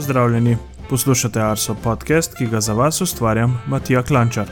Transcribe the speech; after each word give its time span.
Pozdravljeni, 0.00 0.56
poslušate 0.88 1.40
Arso 1.40 1.74
podcast, 1.74 2.34
ki 2.34 2.46
ga 2.46 2.60
za 2.60 2.72
vas 2.72 3.00
ustvarjam 3.00 3.60
Matija 3.66 4.02
Klančar. 4.02 4.48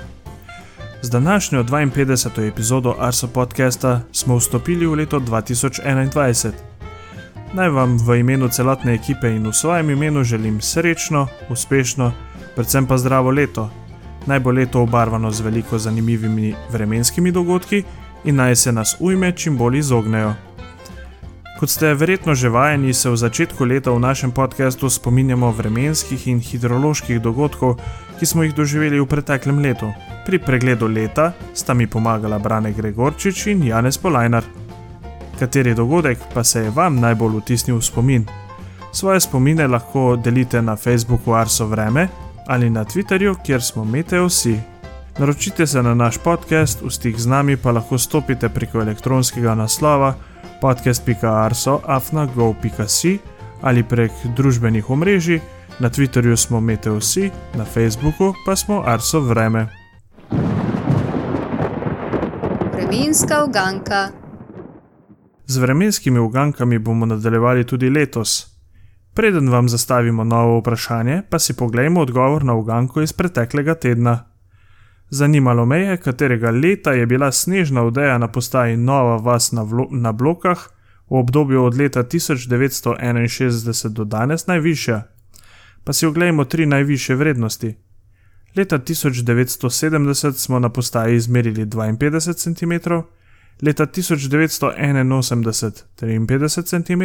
Z 1.02 1.10
današnjo 1.10 1.64
52. 1.64 2.48
epizodo 2.48 2.94
Arso 2.98 3.28
podcasta 3.28 4.00
smo 4.12 4.36
vstopili 4.36 4.86
v 4.86 4.94
leto 4.94 5.20
2021. 5.20 6.50
Naj 7.52 7.68
vam 7.68 7.96
v 8.06 8.18
imenu 8.20 8.48
celotne 8.48 8.94
ekipe 8.94 9.30
in 9.30 9.46
v 9.46 9.52
svojem 9.52 9.90
imenu 9.90 10.24
želim 10.24 10.60
srečno, 10.60 11.26
uspešno, 11.50 12.12
predvsem 12.54 12.86
pa 12.86 12.98
zdravo 12.98 13.30
leto. 13.30 13.70
Naj 14.26 14.40
bo 14.40 14.50
leto 14.50 14.82
obarvano 14.82 15.30
z 15.30 15.40
veliko 15.40 15.78
zanimivimi 15.78 16.54
vremenskimi 16.70 17.32
dogodki 17.32 17.84
in 18.24 18.36
naj 18.36 18.56
se 18.56 18.72
nas 18.72 18.96
ujme 19.00 19.32
čim 19.32 19.56
bolj 19.56 19.78
izognejo. 19.78 20.34
Kot 21.58 21.74
ste 21.74 21.90
verjetno 21.94 22.38
že 22.38 22.48
vajeni, 22.54 22.94
se 22.94 23.10
v 23.10 23.18
začetku 23.18 23.66
leta 23.66 23.90
v 23.90 23.98
našem 23.98 24.30
podkastu 24.30 24.86
spominjamo 24.86 25.50
vremenskih 25.50 26.30
in 26.30 26.38
hidroloških 26.38 27.18
dogodkov, 27.18 27.82
ki 28.14 28.26
smo 28.26 28.46
jih 28.46 28.54
doživeli 28.54 29.02
v 29.02 29.06
preteklem 29.10 29.58
letu. 29.58 29.90
Pri 30.22 30.38
pregledu 30.38 30.86
leta 30.86 31.34
sta 31.58 31.74
mi 31.74 31.90
pomagala 31.90 32.38
Brane 32.38 32.70
Gregorčič 32.70 33.50
in 33.50 33.66
Janez 33.66 33.98
Polajnar. 33.98 34.46
Kateri 35.34 35.74
dogodek 35.74 36.22
pa 36.30 36.46
se 36.46 36.62
je 36.62 36.70
vam 36.70 37.02
najbolj 37.02 37.42
vtisnil 37.42 37.82
v 37.82 37.82
spomin? 37.82 38.22
Svoje 38.94 39.18
spomine 39.26 39.66
lahko 39.66 40.14
delite 40.14 40.62
na 40.62 40.78
Facebooku 40.78 41.34
Arso 41.34 41.66
Vreme 41.66 42.06
ali 42.46 42.70
na 42.70 42.86
Twitterju, 42.86 43.34
kjer 43.42 43.62
smo 43.62 43.84
Meteosi. 43.84 44.54
Naročite 45.18 45.66
se 45.66 45.82
na 45.82 45.94
naš 45.94 46.22
podcast, 46.22 46.86
v 46.86 46.90
stik 46.90 47.18
z 47.18 47.26
nami 47.26 47.58
pa 47.58 47.74
lahko 47.74 47.98
stopite 47.98 48.46
preko 48.48 48.78
elektronskega 48.78 49.58
naslova 49.58 50.14
podcast.arso.afna.go.si 50.60 53.18
ali 53.62 53.82
prek 53.82 54.12
družbenih 54.36 54.90
omrežij, 54.90 55.40
na 55.80 55.90
Twitterju 55.90 56.36
smo 56.36 56.60
Meteosi, 56.60 57.30
na 57.54 57.64
Facebooku 57.64 58.34
pa 58.46 58.56
smo 58.56 58.82
Arso 58.86 59.20
Vreme. 59.20 59.66
Vremenska 62.72 63.44
uganka. 63.44 64.08
Z 65.46 65.58
vremenskimi 65.58 66.18
ugankami 66.18 66.78
bomo 66.78 67.06
nadaljevali 67.06 67.66
tudi 67.66 67.90
letos. 67.90 68.46
Preden 69.14 69.50
vam 69.50 69.68
zastavimo 69.68 70.24
novo 70.24 70.58
vprašanje, 70.58 71.22
pa 71.30 71.38
si 71.38 71.56
pogledajmo 71.56 72.00
odgovor 72.00 72.44
na 72.44 72.54
uganko 72.54 73.02
iz 73.02 73.12
preteklega 73.12 73.74
tedna. 73.74 74.27
Zanimalo 75.10 75.66
me 75.66 75.80
je, 75.80 75.96
katerega 75.96 76.50
leta 76.50 76.92
je 76.92 77.06
bila 77.06 77.32
snežna 77.32 77.82
odeja 77.82 78.18
na 78.18 78.28
postaji 78.28 78.76
Nova 78.76 79.16
Vas 79.16 79.52
na, 79.52 79.66
na 79.90 80.12
blokah 80.12 80.68
v 81.10 81.14
obdobju 81.14 81.64
od 81.64 81.78
leta 81.78 82.04
1961 82.04 83.88
do 83.88 84.04
danes 84.04 84.46
najvišja. 84.46 85.02
Pa 85.84 85.92
si 85.92 86.06
oglejmo 86.06 86.44
tri 86.44 86.66
najviše 86.66 87.14
vrednosti. 87.14 87.74
Leta 88.56 88.78
1970 88.78 90.32
smo 90.32 90.58
na 90.58 90.68
postaji 90.68 91.16
izmerili 91.16 91.66
52 91.66 92.32
cm, 92.34 92.72
leta 93.62 93.86
1981 93.86 95.04
53 96.00 96.64
cm, 96.64 97.02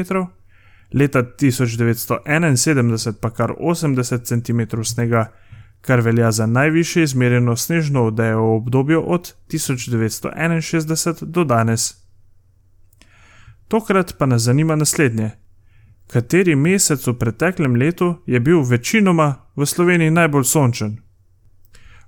leta 0.94 1.24
1971 1.24 3.14
pa 3.22 3.30
kar 3.30 3.52
80 3.60 4.24
cm 4.24 4.62
snega 4.84 5.32
kar 5.84 6.00
velja 6.00 6.32
za 6.32 6.46
najvišje 6.46 7.04
izmerjeno 7.04 7.56
snežno 7.56 8.06
odejo 8.06 8.42
v 8.42 8.56
obdobju 8.56 9.04
od 9.08 9.34
1961 9.52 11.26
do 11.26 11.44
danes. 11.44 11.96
Tokrat 13.68 14.16
pa 14.18 14.26
nas 14.26 14.42
zanima 14.42 14.76
naslednje: 14.76 15.32
kateri 16.08 16.56
mesec 16.56 17.08
v 17.08 17.14
preteklem 17.20 17.76
letu 17.76 18.16
je 18.26 18.40
bil 18.40 18.64
večinoma 18.64 19.36
v 19.56 19.66
Sloveniji 19.66 20.12
najbolj 20.12 20.44
sončen? 20.44 20.98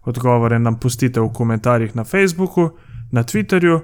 Odgovore 0.04 0.60
nam 0.60 0.80
pustite 0.80 1.22
v 1.22 1.34
komentarjih 1.34 1.96
na 1.96 2.04
Facebooku, 2.04 2.70
na 3.12 3.24
Twitterju 3.24 3.80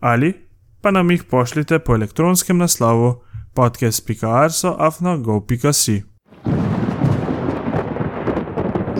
ali 0.00 0.34
pa 0.80 0.90
nam 0.90 1.10
jih 1.10 1.24
pošljite 1.24 1.78
po 1.78 1.94
elektronskem 1.94 2.58
naslovu 2.58 3.22
podcast.arso.afna.go.si. 3.54 6.11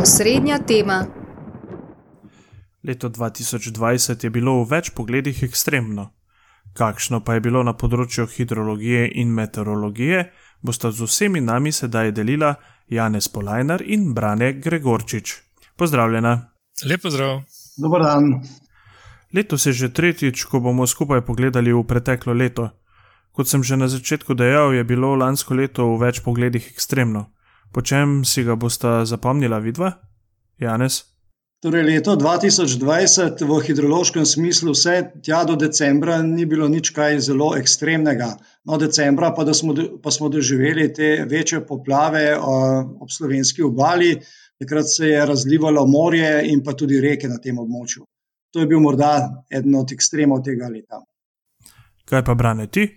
Osrednja 0.03 0.59
tema. 0.59 1.07
Leto 2.85 3.09
2020 3.09 4.25
je 4.25 4.31
bilo 4.31 4.55
v 4.65 4.65
več 4.71 4.91
pogledih 4.91 5.43
ekstremno. 5.47 6.09
Kakšno 6.75 7.21
pa 7.23 7.37
je 7.37 7.43
bilo 7.45 7.61
na 7.63 7.71
področju 7.79 8.25
hidrologije 8.27 9.05
in 9.23 9.31
meteorologije, 9.31 10.25
bosta 10.59 10.91
z 10.91 11.07
vsemi 11.07 11.41
nami 11.41 11.71
sedaj 11.71 12.11
delila 12.19 12.57
Janez 12.91 13.29
Polajnar 13.31 13.85
in 13.87 14.09
Brane 14.15 14.49
Gregorčič. 14.59 15.37
Pozdravljena. 15.79 16.33
Lepo 16.83 17.13
zdrav. 17.15 17.45
Dobar 17.79 18.03
dan. 18.03 18.27
Letos 19.31 19.69
je 19.71 19.73
že 19.73 19.93
tretjič, 19.95 20.45
ko 20.51 20.59
bomo 20.59 20.87
skupaj 20.87 21.23
pogledali 21.23 21.71
v 21.71 21.85
preteklo 21.87 22.35
leto. 22.35 22.73
Kot 23.31 23.47
sem 23.47 23.63
že 23.63 23.79
na 23.79 23.87
začetku 23.87 24.35
dejal, 24.35 24.75
je 24.75 24.83
bilo 24.83 25.15
lansko 25.15 25.55
leto 25.55 25.87
v 25.95 26.03
več 26.03 26.25
pogledih 26.27 26.67
ekstremno. 26.75 27.31
Po 27.73 27.81
čem 27.81 28.21
si 28.25 28.45
ga 28.45 28.55
bosta 28.57 29.05
zapomnila 29.09 29.59
vidva, 29.59 29.95
Janez? 30.61 31.13
Torej, 31.63 31.85
leto 31.87 32.17
2020 32.19 33.39
v 33.47 33.59
hidrološkem 33.63 34.27
smislu, 34.27 34.75
vse 34.75 34.97
tja 35.23 35.45
do 35.47 35.55
decembra, 35.57 36.19
ni 36.27 36.43
bilo 36.43 36.67
nič 36.69 36.91
kaj 36.91 37.21
zelo 37.23 37.53
ekstremnega. 37.55 38.33
No, 38.67 38.77
decembra 38.83 39.31
pa, 39.31 39.47
smo, 39.55 39.73
pa 40.03 40.11
smo 40.11 40.29
doživeli 40.29 40.89
te 40.93 41.23
večje 41.23 41.63
poplave 41.67 42.35
ob 42.37 43.09
slovenski 43.11 43.63
obali, 43.63 44.17
takrat 44.59 44.91
se 44.91 45.15
je 45.15 45.27
razlivalo 45.27 45.87
morje 45.87 46.43
in 46.51 46.65
pa 46.67 46.75
tudi 46.75 47.01
reke 47.01 47.31
na 47.31 47.39
tem 47.39 47.59
območju. 47.59 48.05
To 48.53 48.61
je 48.61 48.67
bil 48.67 48.83
morda 48.83 49.15
eden 49.49 49.79
od 49.79 49.95
ekstremov 49.95 50.43
tega 50.43 50.67
leta. 50.69 50.99
Kaj 52.05 52.27
pa 52.27 52.35
brane 52.35 52.67
ti? 52.67 52.91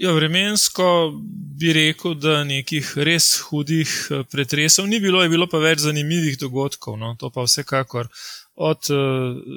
Ja, 0.00 0.12
vremensko 0.16 1.12
bi 1.60 1.72
rekel, 1.76 2.14
da 2.16 2.38
nekih 2.48 2.94
res 3.04 3.34
hudih 3.44 3.90
eh, 4.08 4.22
pretresov 4.32 4.86
ni 4.88 4.96
bilo, 5.00 5.20
je 5.20 5.28
bilo 5.28 5.44
pa 5.44 5.58
več 5.60 5.82
zanimivih 5.84 6.38
dogodkov. 6.40 6.94
No? 6.96 7.10
To 7.20 7.28
pa 7.28 7.44
vsekakor 7.44 8.08
od 8.56 8.88
eh, 8.88 9.02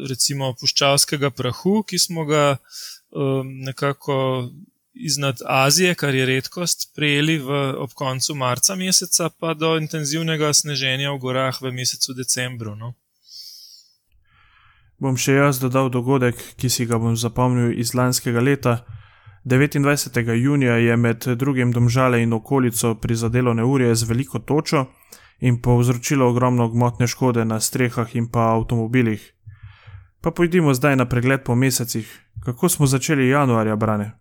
recimo 0.09 0.49
puščavskega 0.59 1.29
prahu, 1.31 1.77
ki 1.87 1.99
smo 1.99 2.25
ga 2.27 2.41
um, 2.57 3.53
nekako 3.63 4.17
iznad 4.93 5.39
Azije, 5.47 5.93
kar 5.95 6.15
je 6.15 6.25
redkost, 6.27 6.89
prejeli 6.95 7.37
v, 7.39 7.61
ob 7.85 7.93
koncu 7.95 8.35
marca 8.35 8.75
meseca, 8.75 9.29
pa 9.39 9.53
do 9.55 9.77
intenzivnega 9.79 10.51
sneženja 10.53 11.13
v 11.13 11.21
gorah 11.23 11.61
v 11.61 11.71
mesecu 11.71 12.17
decembru. 12.17 12.75
No? 12.75 12.91
Bom 14.99 15.15
še 15.15 15.39
jaz 15.39 15.63
dodal 15.63 15.87
dogodek, 15.87 16.35
ki 16.59 16.67
si 16.67 16.89
ga 16.89 16.99
bom 16.99 17.15
zapomnil 17.15 17.71
iz 17.79 17.95
lanskega 17.95 18.43
leta. 18.43 18.75
29. 19.45 20.31
junija 20.33 20.75
je 20.75 20.97
med 20.97 21.25
drugim 21.35 21.71
domžale 21.71 22.23
in 22.23 22.33
okolico 22.33 22.95
prizadelo 22.95 23.53
neurje 23.53 23.95
z 23.95 24.03
veliko 24.03 24.39
točo 24.39 24.85
in 25.39 25.61
povzročilo 25.61 26.29
ogromno 26.29 26.69
gmotne 26.69 27.07
škode 27.07 27.45
na 27.45 27.59
strehah 27.59 28.15
in 28.15 28.29
pa 28.31 28.39
avtomobilih. 28.39 29.33
Pa 30.21 30.31
pojdimo 30.31 30.73
zdaj 30.73 30.95
na 30.95 31.09
pregled 31.09 31.43
po 31.43 31.55
mesecih. 31.55 32.19
Kako 32.45 32.69
smo 32.69 32.87
začeli 32.87 33.29
januarja, 33.29 33.75
brane? 33.75 34.11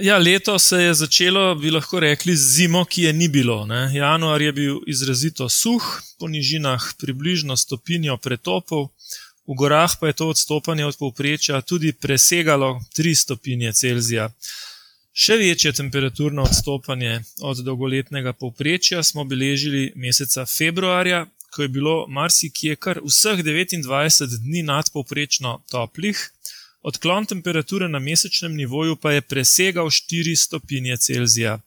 Ja, 0.00 0.18
leto 0.18 0.58
se 0.58 0.76
je 0.76 0.94
začelo, 0.94 1.54
bi 1.54 1.70
lahko 1.70 2.00
rekli, 2.00 2.36
z 2.36 2.54
zimo, 2.56 2.84
ki 2.84 3.02
je 3.02 3.12
ni 3.12 3.28
bilo. 3.28 3.66
Ne? 3.66 3.90
Januar 3.94 4.42
je 4.42 4.52
bil 4.52 4.80
izrazito 4.86 5.48
suh, 5.48 5.84
po 6.18 6.28
nižinah 6.28 6.82
približno 6.98 7.56
stopinjo 7.56 8.16
pretopov, 8.16 8.88
v 9.46 9.54
gorah 9.54 9.92
pa 10.00 10.06
je 10.06 10.12
to 10.12 10.28
odstopanje 10.28 10.86
od 10.86 10.96
povprečja 10.98 11.60
tudi 11.60 11.92
presegalo 11.92 12.80
3 12.96 13.14
stopinje 13.14 13.72
Celzija. 13.72 14.30
Še 15.14 15.36
večje 15.38 15.72
temperaturno 15.72 16.42
odstopanje 16.42 17.20
od 17.40 17.60
dolgoletnega 17.62 18.32
povprečja 18.32 19.02
smo 19.02 19.24
beležili 19.24 19.92
meseca 19.94 20.46
februarja, 20.46 21.26
ko 21.54 21.62
je 21.62 21.68
bilo 21.68 22.06
marsikje 22.08 22.76
kar 22.76 22.98
vseh 23.04 23.44
29 23.46 24.40
dni 24.42 24.64
nadpovprečno 24.66 25.60
toplih, 25.70 26.18
odklon 26.82 27.26
temperature 27.30 27.88
na 27.88 27.98
mesečnem 27.98 28.56
nivoju 28.56 28.96
pa 28.96 29.12
je 29.12 29.22
presegal 29.22 29.86
4 29.86 30.34
stopinje 30.36 30.96
Celzija. 30.96 31.60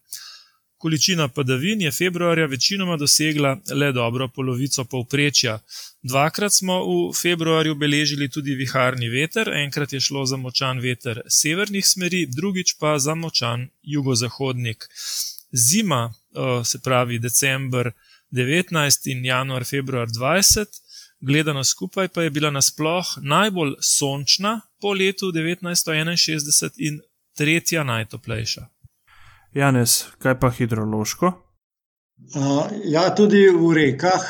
Količina 0.78 1.28
padavin 1.28 1.82
je 1.82 1.92
februarja 1.92 2.46
večinoma 2.46 2.98
dosegla 2.98 3.58
le 3.74 3.92
dobro 3.92 4.28
polovico 4.28 4.84
povprečja. 4.86 5.60
Dvakrat 6.04 6.54
smo 6.54 6.76
v 6.86 7.14
februarju 7.22 7.76
beležili 7.76 8.30
tudi 8.30 8.56
viharni 8.56 9.10
veter, 9.10 9.50
enkrat 9.50 9.94
je 9.94 10.00
šlo 10.00 10.26
za 10.26 10.38
močan 10.38 10.80
veter 10.80 11.22
severnih 11.28 11.88
smeri, 11.88 12.28
drugič 12.36 12.76
pa 12.80 13.00
za 13.00 13.16
močan 13.16 13.70
jugozahodnik. 13.82 14.86
Zima, 15.52 16.14
se 16.64 16.80
pravi 16.84 17.20
decembr 17.20 17.92
19 18.32 19.12
in 19.12 19.26
januar, 19.26 19.66
februar 19.66 20.08
20, 20.08 20.66
gledano 21.20 21.64
skupaj 21.64 22.08
pa 22.08 22.24
je 22.24 22.30
bila 22.30 22.52
nasploh 22.52 23.18
najbolj 23.22 23.74
sončna 23.82 24.62
po 24.82 24.94
letu 24.94 25.32
1961 25.32 26.70
in 26.78 27.00
tretja 27.38 27.84
najtoplejša. 27.84 28.68
Janez, 29.54 30.04
kaj 30.20 30.40
pa 30.40 30.50
hidrološko? 30.52 31.32
Ja, 32.86 33.08
tudi 33.16 33.46
v 33.54 33.74
rekah 33.78 34.26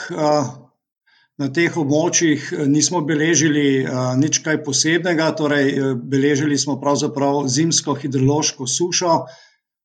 na 1.37 1.47
teh 1.53 1.75
območjih 1.77 2.47
nismo 2.67 3.01
beležili 3.05 3.85
nič 4.21 4.41
kaj 4.45 4.61
posebnega, 4.65 5.29
torej 5.37 5.95
beležili 6.01 6.57
smo 6.57 6.79
pravzaprav 6.81 7.45
zimsko 7.47 7.95
hidrološko 8.01 8.67
sušo. 8.67 9.13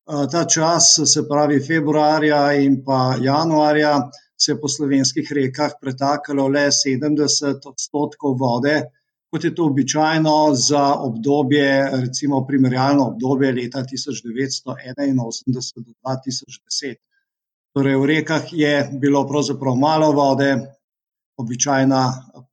Ta 0.03 0.43
čas, 0.49 0.89
se 1.07 1.23
pravi 1.29 1.61
februarja 1.63 2.41
in 2.59 2.81
pa 2.83 3.15
januarja, 3.21 3.93
se 4.35 4.51
je 4.51 4.59
po 4.59 4.67
slovenskih 4.67 5.29
rekah 5.31 5.77
pretakalo 5.81 6.49
le 6.51 6.67
sedemdeset 6.75 7.65
odstotkov 7.65 8.35
vode, 8.39 8.81
kot 9.33 9.43
je 9.43 9.55
to 9.55 9.65
običajno 9.65 10.53
za 10.53 10.93
obdobje, 10.93 11.89
recimo 12.01 12.45
primerjalno 12.45 13.07
obdobje 13.07 13.51
leta 13.51 13.81
tisoč 13.85 14.21
devetsto 14.21 14.75
enainosemdeset 14.85 15.81
do 15.81 15.93
dva 16.01 16.19
tisoč 16.21 16.59
deset. 16.61 16.99
Torej 17.73 17.97
v 17.97 18.05
rekah 18.11 18.45
je 18.51 18.75
bilo 19.01 19.23
pravzaprav 19.27 19.75
malo 19.75 20.11
vode, 20.13 20.51
običajna 21.37 22.01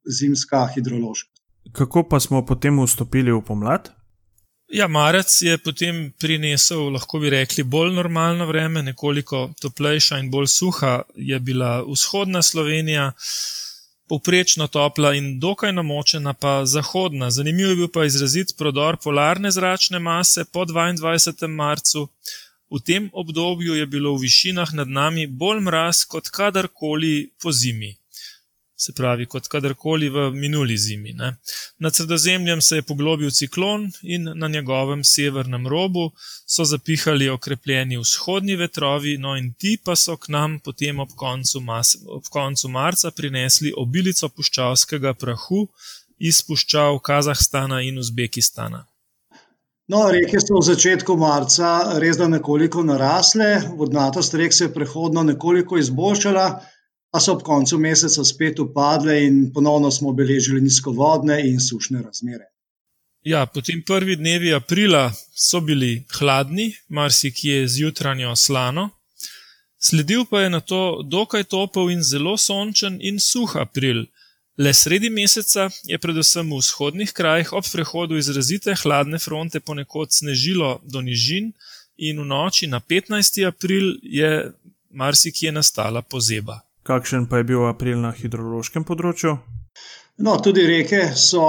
zimska 0.09 0.67
hidrološka. 0.75 1.29
Kako 1.73 2.07
pa 2.09 2.21
smo 2.21 2.47
potem 2.47 2.81
vstopili 2.81 3.33
v 3.33 3.43
pomlad? 3.45 3.93
Ja, 4.73 4.89
marec 4.89 5.29
je 5.43 5.59
potem 5.61 6.15
prinesel, 6.21 6.89
lahko 6.95 7.21
bi 7.21 7.31
rekli, 7.31 7.65
bolj 7.65 7.93
normalno 7.93 8.47
vreme, 8.49 8.81
nekoliko 8.83 9.51
toplejša 9.61 10.19
in 10.25 10.31
bolj 10.31 10.49
suha 10.49 11.03
je 11.15 11.41
bila 11.41 11.83
vzhodna 11.85 12.43
Slovenija, 12.43 13.13
povprečno 14.11 14.67
topla 14.67 15.13
in 15.15 15.39
dokaj 15.39 15.73
namočena 15.73 16.33
pa 16.35 16.65
zahodna. 16.67 17.31
Zanimiv 17.31 17.69
je 17.71 17.77
bil 17.77 17.91
pa 17.95 18.05
izrazit 18.09 18.57
prodor 18.59 18.97
polarne 19.05 19.51
zračne 19.55 19.99
mase 20.03 20.45
po 20.53 20.65
dvaindvajsetem 20.67 21.55
marcu. 21.55 22.09
V 22.71 22.81
tem 22.83 23.07
obdobju 23.13 23.79
je 23.79 23.87
bilo 23.87 24.15
v 24.15 24.27
višinah 24.27 24.75
nad 24.75 24.89
nami 24.89 25.27
bolj 25.27 25.63
mraz 25.69 26.03
kot 26.05 26.29
kadarkoli 26.29 27.31
po 27.43 27.53
zimi. 27.53 28.00
Se 28.81 28.95
pravi, 28.97 29.27
kot 29.29 29.45
kadarkoli 29.53 30.09
v 30.09 30.23
minuli 30.33 30.77
zimi. 30.81 31.13
Ne. 31.13 31.35
Nad 31.85 31.95
Sredozemljem 31.95 32.63
se 32.65 32.79
je 32.79 32.83
poglobil 32.83 33.31
ciklon 33.31 33.91
in 34.03 34.31
na 34.35 34.49
njegovem 34.49 35.05
severnem 35.05 35.67
robu 35.69 36.07
so 36.47 36.65
zapihali 36.65 37.29
okrepljeni 37.29 37.99
vzhodni 38.01 38.57
vetrovi, 38.57 39.19
no 39.19 39.37
in 39.37 39.53
ti 39.53 39.77
pa 39.85 39.97
so 39.97 40.17
k 40.17 40.33
nam 40.33 40.57
potem 40.65 41.01
ob 41.05 41.13
koncu, 41.17 41.61
mas, 41.61 41.97
ob 42.09 42.33
koncu 42.33 42.73
marca 42.73 43.11
prinesli 43.11 43.75
obilico 43.77 44.29
puščavskega 44.29 45.13
prahu 45.15 45.67
iz 46.19 46.41
puščav 46.49 47.03
Kazahstana 47.05 47.83
in 47.85 48.01
Uzbekistana. 48.01 48.87
No, 49.93 50.07
reke 50.15 50.41
so 50.41 50.57
v 50.57 50.65
začetku 50.71 51.21
marca 51.21 51.99
res 52.01 52.17
da 52.17 52.33
nekoliko 52.33 52.85
narasle, 52.87 53.49
vodnatost 53.77 54.37
rek 54.41 54.57
se 54.57 54.69
je 54.69 54.75
prehodno 54.75 55.25
nekoliko 55.27 55.81
izboljšala, 55.83 56.45
a 57.11 57.21
so 57.21 57.33
ob 57.33 57.43
koncu 57.43 57.79
meseca 57.79 58.25
spet 58.25 58.59
upadle 58.59 59.17
in 59.27 59.51
ponovno 59.55 59.91
smo 59.91 60.13
beležili 60.13 60.61
nizkovodne 60.61 61.41
in 61.49 61.61
sušne 61.61 62.03
razmere. 62.03 62.47
Ja, 63.23 63.47
potem 63.47 63.83
prvi 63.87 64.17
dnevi 64.17 64.55
aprila 64.55 65.13
so 65.35 65.61
bili 65.61 66.05
hladni, 66.19 66.73
marsikje 66.89 67.69
z 67.69 67.83
jutranjo 67.83 68.37
slano, 68.37 68.89
sledil 69.79 70.25
pa 70.31 70.41
je 70.41 70.51
nato 70.51 71.03
dokaj 71.05 71.45
topel 71.45 71.91
in 71.91 72.03
zelo 72.03 72.37
sončen 72.37 72.99
in 73.01 73.21
suh 73.21 73.57
april. 73.57 74.07
Le 74.57 74.73
sredi 74.75 75.11
meseca 75.11 75.69
je 75.89 75.99
predvsem 75.99 76.49
v 76.51 76.57
vzhodnih 76.61 77.13
krajih 77.13 77.53
ob 77.53 77.65
prehodu 77.73 78.17
izrazite 78.17 78.75
hladne 78.83 79.19
fronte 79.19 79.61
ponekod 79.61 80.13
snežilo 80.13 80.81
do 80.85 81.01
nižin, 81.01 81.53
in 82.01 82.21
v 82.21 82.25
noči 82.25 82.67
na 82.67 82.81
15. 82.81 83.45
april 83.45 84.01
je 84.03 84.53
marsikje 84.91 85.53
nastala 85.53 86.03
pozeba. 86.03 86.61
Kakšen 86.83 87.27
pa 87.29 87.41
je 87.41 87.45
bil 87.45 87.67
april 87.69 88.01
na 88.01 88.13
hidrološkem 88.17 88.85
področju? 88.89 89.37
No, 90.21 90.37
tudi 90.45 90.67
reke 90.69 91.03
so 91.17 91.43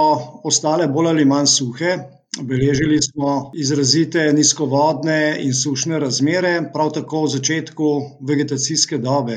ostale 0.48 0.88
bolj 0.88 1.12
ali 1.12 1.24
manj 1.28 1.48
suhe. 1.52 1.94
Beležili 2.48 2.96
smo 3.04 3.32
izrazite 3.60 4.22
nizkovodne 4.32 5.16
in 5.44 5.52
sušne 5.52 5.98
razmere, 6.00 6.52
prav 6.72 6.94
tako 6.96 7.26
v 7.26 7.32
začetku 7.34 7.88
vegetacijske 8.28 8.98
dobe. 8.98 9.36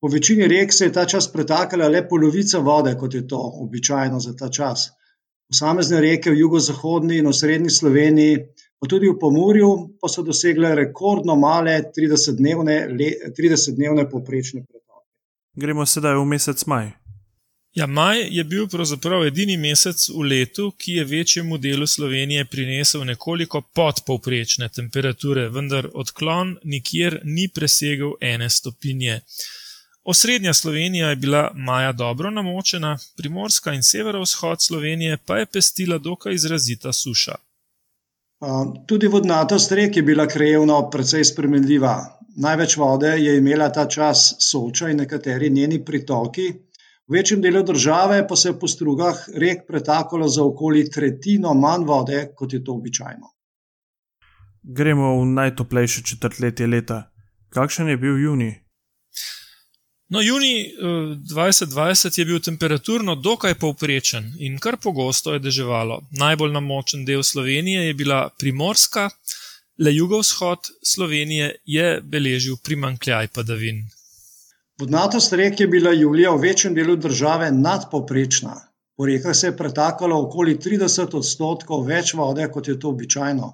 Po 0.00 0.10
večini 0.12 0.46
rek 0.46 0.72
se 0.72 0.84
je 0.84 0.92
ta 0.92 1.06
čas 1.10 1.26
pretakala 1.32 1.88
le 1.88 2.04
polovica 2.08 2.58
vode, 2.58 2.94
kot 3.00 3.14
je 3.14 3.26
to 3.26 3.40
običajno 3.64 4.20
za 4.20 4.36
ta 4.36 4.50
čas. 4.58 4.90
Posamezne 5.50 6.00
reke 6.00 6.30
v 6.30 6.38
jugozahodni 6.38 7.18
in 7.18 7.26
osrednji 7.26 7.70
Sloveniji, 7.70 8.38
pa 8.78 8.88
tudi 8.90 9.08
v 9.08 9.18
Pomurju, 9.18 9.70
pa 10.00 10.08
so 10.08 10.22
dosegle 10.22 10.74
rekordno 10.74 11.36
male 11.40 11.76
tridesetdnevne 11.96 12.78
tridesetdnevne 13.36 14.06
povprečne 14.10 14.62
pretoke. 14.62 14.73
Gremo 15.54 15.86
sedaj 15.86 16.16
v 16.18 16.24
mesec 16.26 16.66
maj. 16.66 16.90
Ja, 17.74 17.86
maj 17.86 18.20
je 18.30 18.44
bil 18.44 18.68
pravzaprav 18.70 19.24
edini 19.26 19.56
mesec 19.58 20.08
v 20.08 20.22
letu, 20.30 20.72
ki 20.78 20.92
je 20.92 21.04
večjemu 21.04 21.58
delu 21.58 21.86
Slovenije 21.86 22.44
prinesel 22.44 23.04
nekoliko 23.04 23.60
podpovprečne 23.74 24.68
temperature, 24.68 25.48
vendar 25.48 25.88
odklon 25.94 26.56
nikjer 26.64 27.20
ni 27.24 27.48
presegel 27.48 28.12
ene 28.20 28.50
stopinje. 28.50 29.20
Osrednja 30.04 30.54
Slovenija 30.54 31.08
je 31.08 31.16
bila 31.16 31.50
maja 31.54 31.92
dobro 31.92 32.30
namočena, 32.30 32.98
primorska 33.16 33.72
in 33.72 33.82
severovzhod 33.82 34.62
Slovenije 34.62 35.18
pa 35.26 35.38
je 35.38 35.46
pestila 35.46 35.98
dokaj 35.98 36.34
izrazita 36.34 36.92
suša. 36.92 37.34
Tudi 38.86 39.06
vodnatost 39.06 39.72
rek 39.72 39.96
je 39.96 40.02
bila 40.02 40.26
krajevno 40.26 40.90
precej 40.90 41.24
spremenljiva. 41.24 42.18
Največ 42.36 42.76
vode 42.76 43.10
je 43.20 43.36
imela 43.38 43.68
ta 43.72 43.86
čas 43.88 44.34
Soča 44.40 44.88
in 44.90 44.96
nekateri 44.96 45.50
njeni 45.50 45.84
pritoki, 45.84 46.48
v 47.06 47.12
večjem 47.18 47.42
delu 47.42 47.62
države 47.62 48.28
pa 48.28 48.36
se 48.36 48.48
je 48.48 48.58
po 48.58 48.68
strugah 48.68 49.18
rek 49.36 49.66
pretakalo 49.68 50.28
za 50.28 50.42
okoli 50.42 50.90
tretjino 50.90 51.54
manj 51.54 51.84
vode, 51.84 52.32
kot 52.36 52.52
je 52.52 52.64
to 52.64 52.72
običajno. 52.72 53.30
Gremo 54.62 55.20
v 55.20 55.26
najtoplejše 55.26 56.02
četrtletje 56.02 56.66
leta. 56.66 57.10
Kakšen 57.48 57.88
je 57.88 57.96
bil 57.96 58.18
junij? 58.18 58.54
No, 60.08 60.20
junij 60.22 60.72
dvajset 61.30 61.68
dvajset 61.68 62.18
je 62.18 62.24
bil 62.24 62.40
temperaturno 62.40 63.14
dokaj 63.14 63.54
povprečen 63.54 64.32
in 64.38 64.58
kar 64.58 64.76
pogosto 64.82 65.32
je 65.32 65.38
deževalo. 65.38 66.00
Najbolj 66.18 66.52
namočen 66.52 67.04
del 67.04 67.22
Slovenije 67.22 67.86
je 67.86 67.94
bila 67.94 68.28
Primorska, 68.38 69.10
le 69.78 69.94
jugovzhod 69.94 70.58
Slovenije 70.82 71.54
je 71.64 72.00
beležil 72.02 72.56
primanjkljaj 72.64 73.28
padavin. 73.34 73.82
Vodnatost 74.80 75.32
rek 75.32 75.60
je 75.60 75.66
bila 75.68 75.92
julija 75.92 76.30
v 76.30 76.40
večjem 76.40 76.74
delu 76.74 76.96
države 76.96 77.50
nadpovprečna. 77.52 78.54
Po 78.96 79.06
rekah 79.06 79.36
se 79.36 79.46
je 79.46 79.56
pretakalo 79.56 80.20
okoli 80.22 80.58
trideset 80.60 81.14
odstotkov 81.14 81.86
več 81.86 82.14
vode, 82.14 82.46
kot 82.48 82.68
je 82.68 82.78
to 82.78 82.88
običajno. 82.88 83.50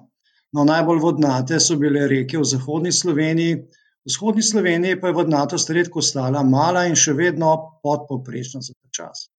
No, 0.53 0.63
najbolj 0.63 0.99
vodnate 0.99 1.59
so 1.59 1.75
bile 1.75 2.07
reke 2.07 2.37
v 2.37 2.45
zahodni 2.45 2.91
Sloveniji, 2.91 3.55
v 3.55 4.09
vzhodni 4.09 4.43
Sloveniji 4.43 4.99
pa 5.01 5.09
je 5.09 5.17
vodnatost 5.17 5.69
redko 5.69 5.99
ostala 5.99 6.43
mala 6.43 6.85
in 6.89 6.95
še 6.95 7.13
vedno 7.13 7.53
podpovprečna 7.83 8.61
za 8.61 8.73
ta 8.73 8.89
čas. 8.91 9.29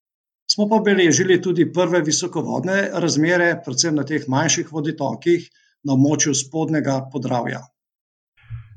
Smo 0.50 0.68
pa 0.68 0.78
beležili 0.82 1.40
tudi 1.42 1.68
prve 1.72 2.02
visokovodne 2.02 2.88
razmere, 3.04 3.54
predvsem 3.64 3.94
na 3.94 4.04
teh 4.04 4.26
manjših 4.28 4.72
vodotokih 4.72 5.50
na 5.84 5.96
območju 5.96 6.34
spodnjega 6.34 7.00
Podravja. 7.12 7.62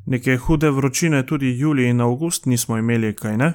Neke 0.05 0.37
hude 0.37 0.69
vročine 0.69 1.25
tudi 1.25 1.55
julij 1.57 1.89
in 1.89 2.01
avgust 2.01 2.45
nismo 2.45 2.77
imeli, 2.77 3.13
kajne? 3.15 3.53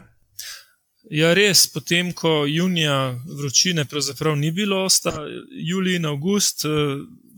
Ja, 1.10 1.32
res, 1.34 1.64
potem 1.72 2.12
ko 2.14 2.44
junija 2.46 2.96
vročine 3.38 3.84
pravzaprav 3.84 4.36
ni 4.38 4.50
bilo, 4.54 4.84
sta 4.88 5.14
julij 5.50 5.96
in 5.98 6.06
avgust 6.06 6.66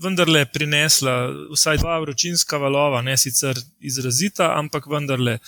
vendarle 0.03 0.45
prinesla 0.53 1.15
vsaj 1.53 1.79
dva 1.81 1.99
vročinska 2.03 2.59
valova, 2.59 3.03
ne 3.03 3.17
sicer 3.17 3.59
izrazita, 3.81 4.51
ampak 4.59 4.87
vendarle. 4.91 5.39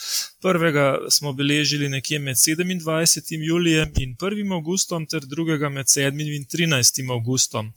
Prvega 0.43 0.87
smo 1.11 1.33
beležili 1.33 1.89
nekje 1.89 2.19
med 2.19 2.39
sedemindvajsetim 2.39 3.43
julijem 3.43 3.93
in 4.01 4.17
prvim 4.17 4.53
avgustom 4.53 5.07
ter 5.07 5.27
drugega 5.27 5.69
med 5.69 5.91
sedmim 5.91 6.33
in 6.33 6.45
trinajstim 6.45 7.11
avgustom. 7.11 7.73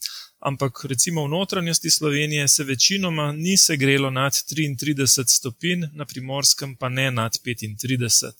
Ampak 0.47 0.85
recimo 0.87 1.25
v 1.25 1.29
notranjosti 1.29 1.89
Slovenije 1.89 2.47
se 2.47 2.63
večinoma 2.63 3.31
ni 3.31 3.57
segrelo 3.57 4.09
nad 4.09 4.31
triintrideset 4.49 5.29
stopinj, 5.29 5.81
na 5.93 6.05
Primorskem 6.05 6.75
pa 6.75 6.89
ne 6.89 7.11
nad 7.11 7.35
petintrideset. 7.43 8.35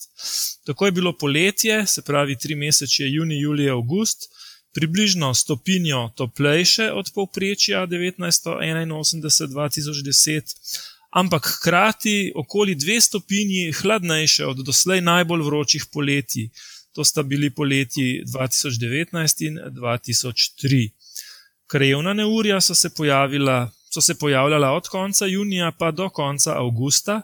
Tako 0.66 0.86
je 0.86 0.92
bilo 0.92 1.18
poletje, 1.18 1.88
se 1.88 2.02
pravi 2.02 2.38
trimesečje 2.40 3.10
junij, 3.12 3.42
julij, 3.42 3.70
avgust, 3.70 4.30
približno 4.74 5.34
stopinjo 5.34 6.10
toplejše 6.16 6.92
od 6.92 7.12
povprečja 7.16 7.86
devetnajststo 7.86 8.60
enainosemdeset-dva 8.62 9.68
tisoč 9.70 10.00
deset, 10.08 10.54
ampak 11.12 11.44
hkrati 11.58 12.32
okoli 12.36 12.76
dve 12.76 13.02
stopinji 13.02 13.72
hladnejše 13.82 14.46
od 14.46 14.64
doslej 14.64 15.02
najbolj 15.02 15.44
vročih 15.44 15.86
poletij. 15.92 16.50
To 16.96 17.04
sta 17.04 17.24
bili 17.24 17.50
poletji 17.50 18.24
dva 18.26 18.48
tisoč 18.48 18.80
devetnajst 18.80 19.42
in 19.42 19.60
dva 19.76 19.98
tisoč 19.98 20.50
tri. 20.56 20.86
Krajevna 21.68 22.14
neurja 22.14 22.62
so 22.62 22.76
se 22.76 22.90
pojavila, 22.90 23.72
so 23.94 24.02
se 24.02 24.16
pojavljala 24.20 24.72
od 24.72 24.88
konca 24.88 25.26
junija 25.26 25.72
pa 25.80 25.92
do 25.92 26.10
konca 26.10 26.56
avgusta, 26.58 27.22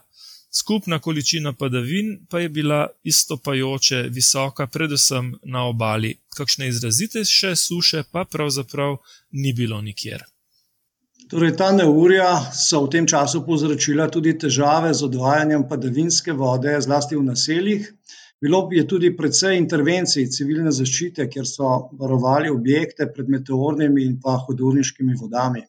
Skupna 0.56 0.98
količina 0.98 1.52
padavin 1.52 2.26
pa 2.30 2.38
je 2.40 2.48
bila 2.48 2.86
istopajoče 3.02 4.02
visoka, 4.10 4.66
predvsem 4.66 5.32
na 5.42 5.64
obali. 5.66 6.20
Kakšne 6.36 6.68
izrazitejše 6.68 7.56
suše 7.56 8.02
pa 8.12 8.24
pravzaprav 8.24 8.96
ni 9.30 9.52
bilo 9.52 9.80
nikjer. 9.80 10.22
Torej, 11.30 11.56
ta 11.56 11.72
neurja 11.72 12.28
so 12.54 12.84
v 12.84 12.90
tem 12.90 13.06
času 13.06 13.42
povzročila 13.46 14.06
tudi 14.10 14.36
težave 14.38 14.94
z 14.94 15.02
odvajanjem 15.08 15.66
padavinske 15.68 16.32
vode, 16.32 16.76
zlasti 16.80 17.16
v 17.16 17.24
naseljih. 17.32 17.90
Bilo 18.44 18.58
je 18.76 18.82
tudi 18.84 19.08
precej 19.16 19.56
intervencij 19.56 20.26
civilne 20.28 20.72
zaščite, 20.76 21.24
kjer 21.32 21.46
so 21.48 21.68
varovali 22.00 22.50
objekte 22.52 23.06
pred 23.12 23.30
meteornimi 23.32 24.02
in 24.04 24.18
pa 24.24 24.34
hodurniškimi 24.42 25.14
vodami. 25.20 25.62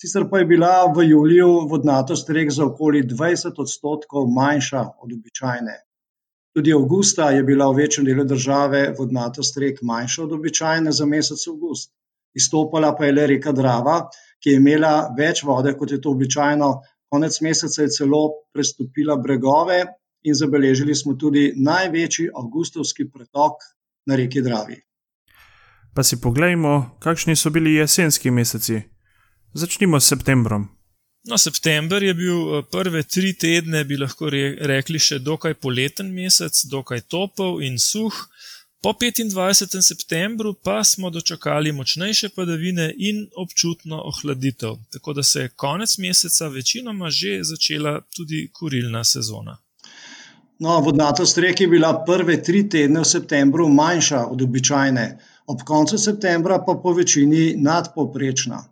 Sicer 0.00 0.24
pa 0.30 0.40
je 0.40 0.46
bila 0.52 0.70
v 0.96 1.04
juliju 1.10 1.48
vodnatost 1.72 2.30
rek 2.36 2.54
za 2.56 2.64
okoli 2.70 3.02
20 3.10 3.60
odstotkov 3.64 4.30
manjša 4.38 4.84
od 5.04 5.12
običajne. 5.18 5.74
Tudi 6.56 6.72
avgusta 6.78 7.28
je 7.36 7.44
bila 7.50 7.68
v 7.68 7.82
večjem 7.82 8.08
delu 8.08 8.24
države 8.24 8.80
vodnatost 8.98 9.60
rek 9.60 9.84
manjša 9.92 10.24
od 10.24 10.32
običajne 10.38 10.96
za 11.00 11.10
mesec 11.12 11.46
avgust. 11.52 11.92
Izstopala 12.32 12.94
pa 12.96 13.10
je 13.10 13.18
le 13.18 13.28
reka 13.34 13.52
Drava, 13.52 13.98
ki 14.40 14.54
je 14.54 14.62
imela 14.62 14.94
več 15.20 15.44
vode, 15.44 15.76
kot 15.76 15.92
je 15.92 16.00
to 16.00 16.16
običajno. 16.16 16.72
Konec 17.12 17.40
meseca 17.44 17.84
je 17.84 17.92
celo 18.00 18.24
prestopila 18.56 19.20
bregove 19.20 19.82
in 20.26 20.34
zabeležili 20.34 20.94
smo 20.94 21.14
tudi 21.14 21.52
največji 21.56 22.28
avgustovski 22.34 23.08
pretok 23.10 23.62
na 24.06 24.16
reki 24.18 24.42
Dravi. 24.42 24.80
Pa 25.94 26.02
si 26.02 26.20
poglejmo, 26.20 26.98
kakšni 27.00 27.36
so 27.36 27.50
bili 27.50 27.78
jesenski 27.78 28.30
meseci. 28.30 28.82
Začnimo 29.54 30.00
s 30.00 30.08
septembrom. 30.12 30.68
No, 31.26 31.38
september 31.38 32.02
je 32.02 32.14
bil 32.14 32.58
eh, 32.58 32.62
prve 32.70 33.02
tri 33.02 33.32
tedne, 33.34 33.84
bi 33.84 33.96
lahko 33.98 34.28
rekli, 34.30 34.98
še 34.98 35.18
dokaj 35.18 35.56
poleten 35.58 36.12
mesec, 36.14 36.58
dokaj 36.70 37.06
topel 37.10 37.62
in 37.66 37.78
suh. 37.82 38.18
Po 38.84 38.92
25. 38.92 39.80
septembru 39.82 40.52
pa 40.54 40.84
smo 40.84 41.10
dočakali 41.10 41.72
močnejše 41.72 42.28
padavine 42.36 42.92
in 42.98 43.24
občutno 43.34 44.02
ohladitev, 44.10 44.76
tako 44.92 45.16
da 45.16 45.22
se 45.22 45.40
je 45.40 45.54
konec 45.56 45.98
meseca 45.98 46.48
večinoma 46.48 47.10
že 47.10 47.38
začela 47.42 48.00
tudi 48.16 48.50
kurilna 48.52 49.04
sezona. 49.04 49.56
No, 50.58 50.78
vodnatost 50.80 51.38
reke 51.38 51.64
je 51.64 51.68
bila 51.68 51.90
prve 52.06 52.38
tri 52.42 52.62
tedne 52.72 53.02
v 53.02 53.08
septembru 53.08 53.66
manjša 53.68 54.22
od 54.32 54.42
običajne, 54.42 55.04
ob 55.52 55.64
koncu 55.68 55.98
septembra 56.00 56.56
pa 56.68 56.74
po 56.82 56.94
večini 56.96 57.42
nadpoprečna. 57.66 58.62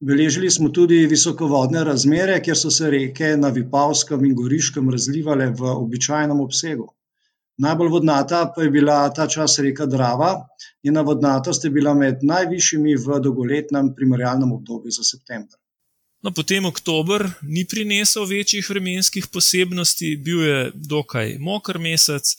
Beležili 0.00 0.50
smo 0.50 0.68
tudi 0.68 0.98
visokovodne 1.06 1.84
razmere, 1.84 2.36
kjer 2.44 2.56
so 2.56 2.70
se 2.70 2.90
reke 2.90 3.30
na 3.36 3.48
Vipavskem 3.56 4.24
in 4.24 4.34
Goriškem 4.36 4.90
razlivale 4.90 5.48
v 5.62 5.72
običajnem 5.72 6.40
obsegu. 6.44 6.86
Najbolj 7.60 7.92
vodnata 7.92 8.42
pa 8.56 8.62
je 8.62 8.70
bila 8.76 8.98
ta 9.16 9.26
čas 9.28 9.58
reka 9.64 9.86
Drava, 9.86 10.30
njena 10.84 11.02
vodnatost 11.08 11.64
je 11.64 11.70
bila 11.70 11.94
med 11.94 12.24
najvišjimi 12.34 12.96
v 12.96 13.20
dolgoletnem 13.20 13.94
primerjalnem 13.96 14.52
obdobju 14.52 14.92
za 14.96 15.04
september. 15.04 15.59
No, 16.22 16.30
potem 16.36 16.64
oktober 16.68 17.30
ni 17.42 17.64
prinesel 17.64 18.26
večjih 18.28 18.66
vremenskih 18.68 19.26
posebnosti, 19.32 20.16
bil 20.16 20.42
je 20.44 20.58
dokaj 20.74 21.38
moker 21.40 21.78
mesec, 21.78 22.34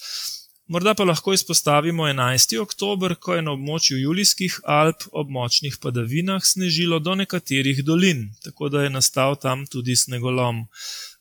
Morda 0.71 0.93
pa 0.93 1.03
lahko 1.03 1.33
izpostavimo 1.33 2.03
11. 2.07 2.57
oktober, 2.61 3.15
ko 3.19 3.33
je 3.35 3.41
na 3.43 3.51
območju 3.51 3.97
Julijskih 3.99 4.53
Alp 4.63 5.03
ob 5.11 5.27
močnih 5.35 5.73
padavinah 5.83 6.45
snežilo 6.47 6.99
do 7.03 7.15
nekaterih 7.19 7.81
dolin, 7.83 8.21
tako 8.45 8.69
da 8.69 8.85
je 8.85 8.93
nastal 8.93 9.35
tam 9.35 9.65
tudi 9.67 9.97
snegolom. 9.99 10.61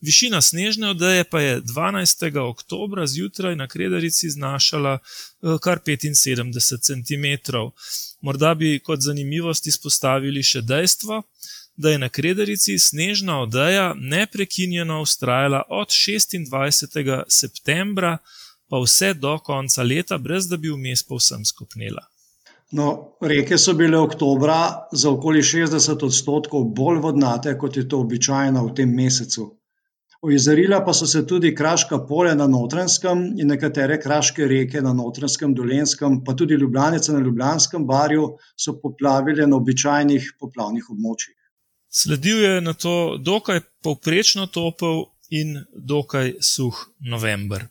Višina 0.07 0.39
snežne 0.41 0.93
odeje 0.95 1.25
pa 1.25 1.41
je 1.41 1.59
12. 1.73 2.39
oktober 2.45 3.03
zjutraj 3.07 3.57
na 3.57 3.67
Krederici 3.67 4.31
znašala 4.31 4.99
eh, 4.99 5.59
kar 5.63 5.83
75 5.83 6.87
cm. 6.87 7.59
Morda 8.21 8.55
bi 8.55 8.79
kot 8.79 9.03
zanimivost 9.03 9.67
izpostavili 9.67 10.47
še 10.47 10.63
dejstvo, 10.63 11.23
da 11.77 11.91
je 11.91 11.99
na 11.99 12.09
Krederici 12.09 12.79
snežna 12.79 13.41
odeja 13.41 13.95
neprekinjeno 13.97 15.01
ustrajala 15.03 15.63
od 15.69 15.89
26. 15.89 17.23
septembra 17.29 18.19
pa 18.71 18.79
vse 18.79 19.15
do 19.15 19.39
konca 19.39 19.83
leta, 19.83 20.19
brez 20.19 20.49
da 20.49 20.57
bi 20.57 20.71
vmes 20.71 21.03
povsem 21.03 21.45
skopnila. 21.45 22.05
No, 22.73 23.17
reke 23.21 23.59
so 23.59 23.73
bile 23.75 23.99
oktobra 23.99 24.89
za 24.93 25.11
okoli 25.11 25.43
60 25.43 26.05
odstotkov 26.07 26.69
bolj 26.75 27.01
vodnate, 27.03 27.57
kot 27.59 27.77
je 27.77 27.89
to 27.89 27.99
običajno 28.05 28.63
v 28.67 28.75
tem 28.75 28.93
mesecu. 28.95 29.49
Ojezerila 30.23 30.83
pa 30.85 30.93
so 30.93 31.07
se 31.07 31.25
tudi 31.27 31.55
Kraška 31.55 31.99
polja 32.07 32.35
na 32.35 32.47
Notrenskem 32.47 33.23
in 33.41 33.49
nekatere 33.49 33.97
kraške 34.01 34.47
reke 34.47 34.83
na 34.85 34.93
Notrenskem, 34.93 35.55
Dolenskem, 35.55 36.21
pa 36.25 36.35
tudi 36.37 36.55
Ljubljanice 36.61 37.13
na 37.13 37.19
Ljubljanskem 37.25 37.87
barju 37.87 38.27
so 38.57 38.77
poplavile 38.83 39.47
na 39.47 39.57
običajnih 39.57 40.35
poplavnih 40.41 40.91
območjih. 40.93 41.40
Sledil 41.91 42.45
je 42.45 42.61
na 42.61 42.73
to 42.73 43.19
dokaj 43.19 43.61
povprečno 43.83 44.47
topel 44.47 45.05
in 45.31 45.59
dokaj 45.75 46.33
suh 46.41 46.75
november. 47.01 47.67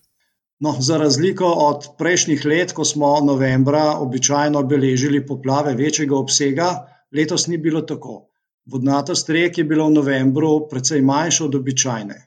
No, 0.60 0.76
za 0.80 0.98
razliko 0.98 1.46
od 1.46 1.86
prejšnjih 1.98 2.46
let, 2.46 2.74
ko 2.76 2.86
smo 2.86 3.20
novembra 3.24 3.96
običajno 4.00 4.64
beležili 4.64 5.26
poplave 5.26 5.74
večjega 5.76 6.16
obsega, 6.16 6.68
letos 7.16 7.48
ni 7.48 7.58
bilo 7.58 7.82
tako. 7.82 8.26
Vodnatost 8.66 9.30
rek 9.30 9.58
je 9.58 9.64
bila 9.64 9.88
v 9.88 9.94
novembru 9.94 10.68
precej 10.70 11.02
manjša 11.02 11.46
od 11.46 11.56
običajne. 11.56 12.20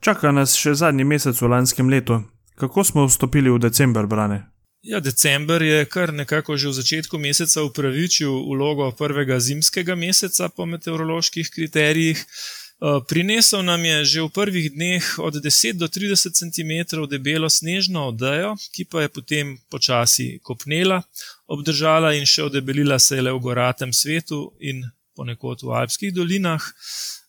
Čaka 0.00 0.32
nas 0.32 0.54
še 0.54 0.74
zadnji 0.74 1.04
mesec 1.04 1.40
v 1.40 1.48
lanskem 1.48 1.88
letu. 1.88 2.20
Kako 2.54 2.84
smo 2.84 3.06
vstopili 3.06 3.50
v 3.50 3.58
decembr, 3.58 4.06
brane? 4.06 4.51
Ja, 4.82 5.00
december 5.00 5.62
je 5.62 5.84
kar 5.84 6.10
nekako 6.12 6.56
že 6.56 6.68
v 6.68 6.72
začetku 6.74 7.18
meseca 7.18 7.62
upravičil 7.62 8.32
vlogo 8.50 8.90
prvega 8.90 9.38
zimskega 9.38 9.94
meseca 9.94 10.48
po 10.48 10.66
meteoroloških 10.66 11.50
kriterijih. 11.50 12.18
Eh, 12.18 12.98
prinesel 13.08 13.62
nam 13.62 13.84
je 13.84 14.04
že 14.04 14.22
v 14.22 14.30
prvih 14.34 14.66
dneh 14.74 15.18
od 15.22 15.38
10 15.38 15.78
do 15.78 15.86
30 15.86 16.34
cm 16.34 16.98
debelo 17.06 17.46
snežno 17.46 18.10
odejo, 18.10 18.56
ki 18.74 18.84
pa 18.90 19.06
je 19.06 19.08
potem 19.08 19.46
počasi 19.70 20.42
kopnela, 20.42 21.02
obdržala 21.46 22.18
in 22.18 22.26
še 22.26 22.50
odebelila 22.50 22.98
se 22.98 23.22
le 23.22 23.30
v 23.30 23.38
goratem 23.38 23.94
svetu 23.94 24.50
in 24.58 24.82
ponekod 25.16 25.62
v 25.62 25.74
alpskih 25.82 26.14
dolinah. 26.14 26.62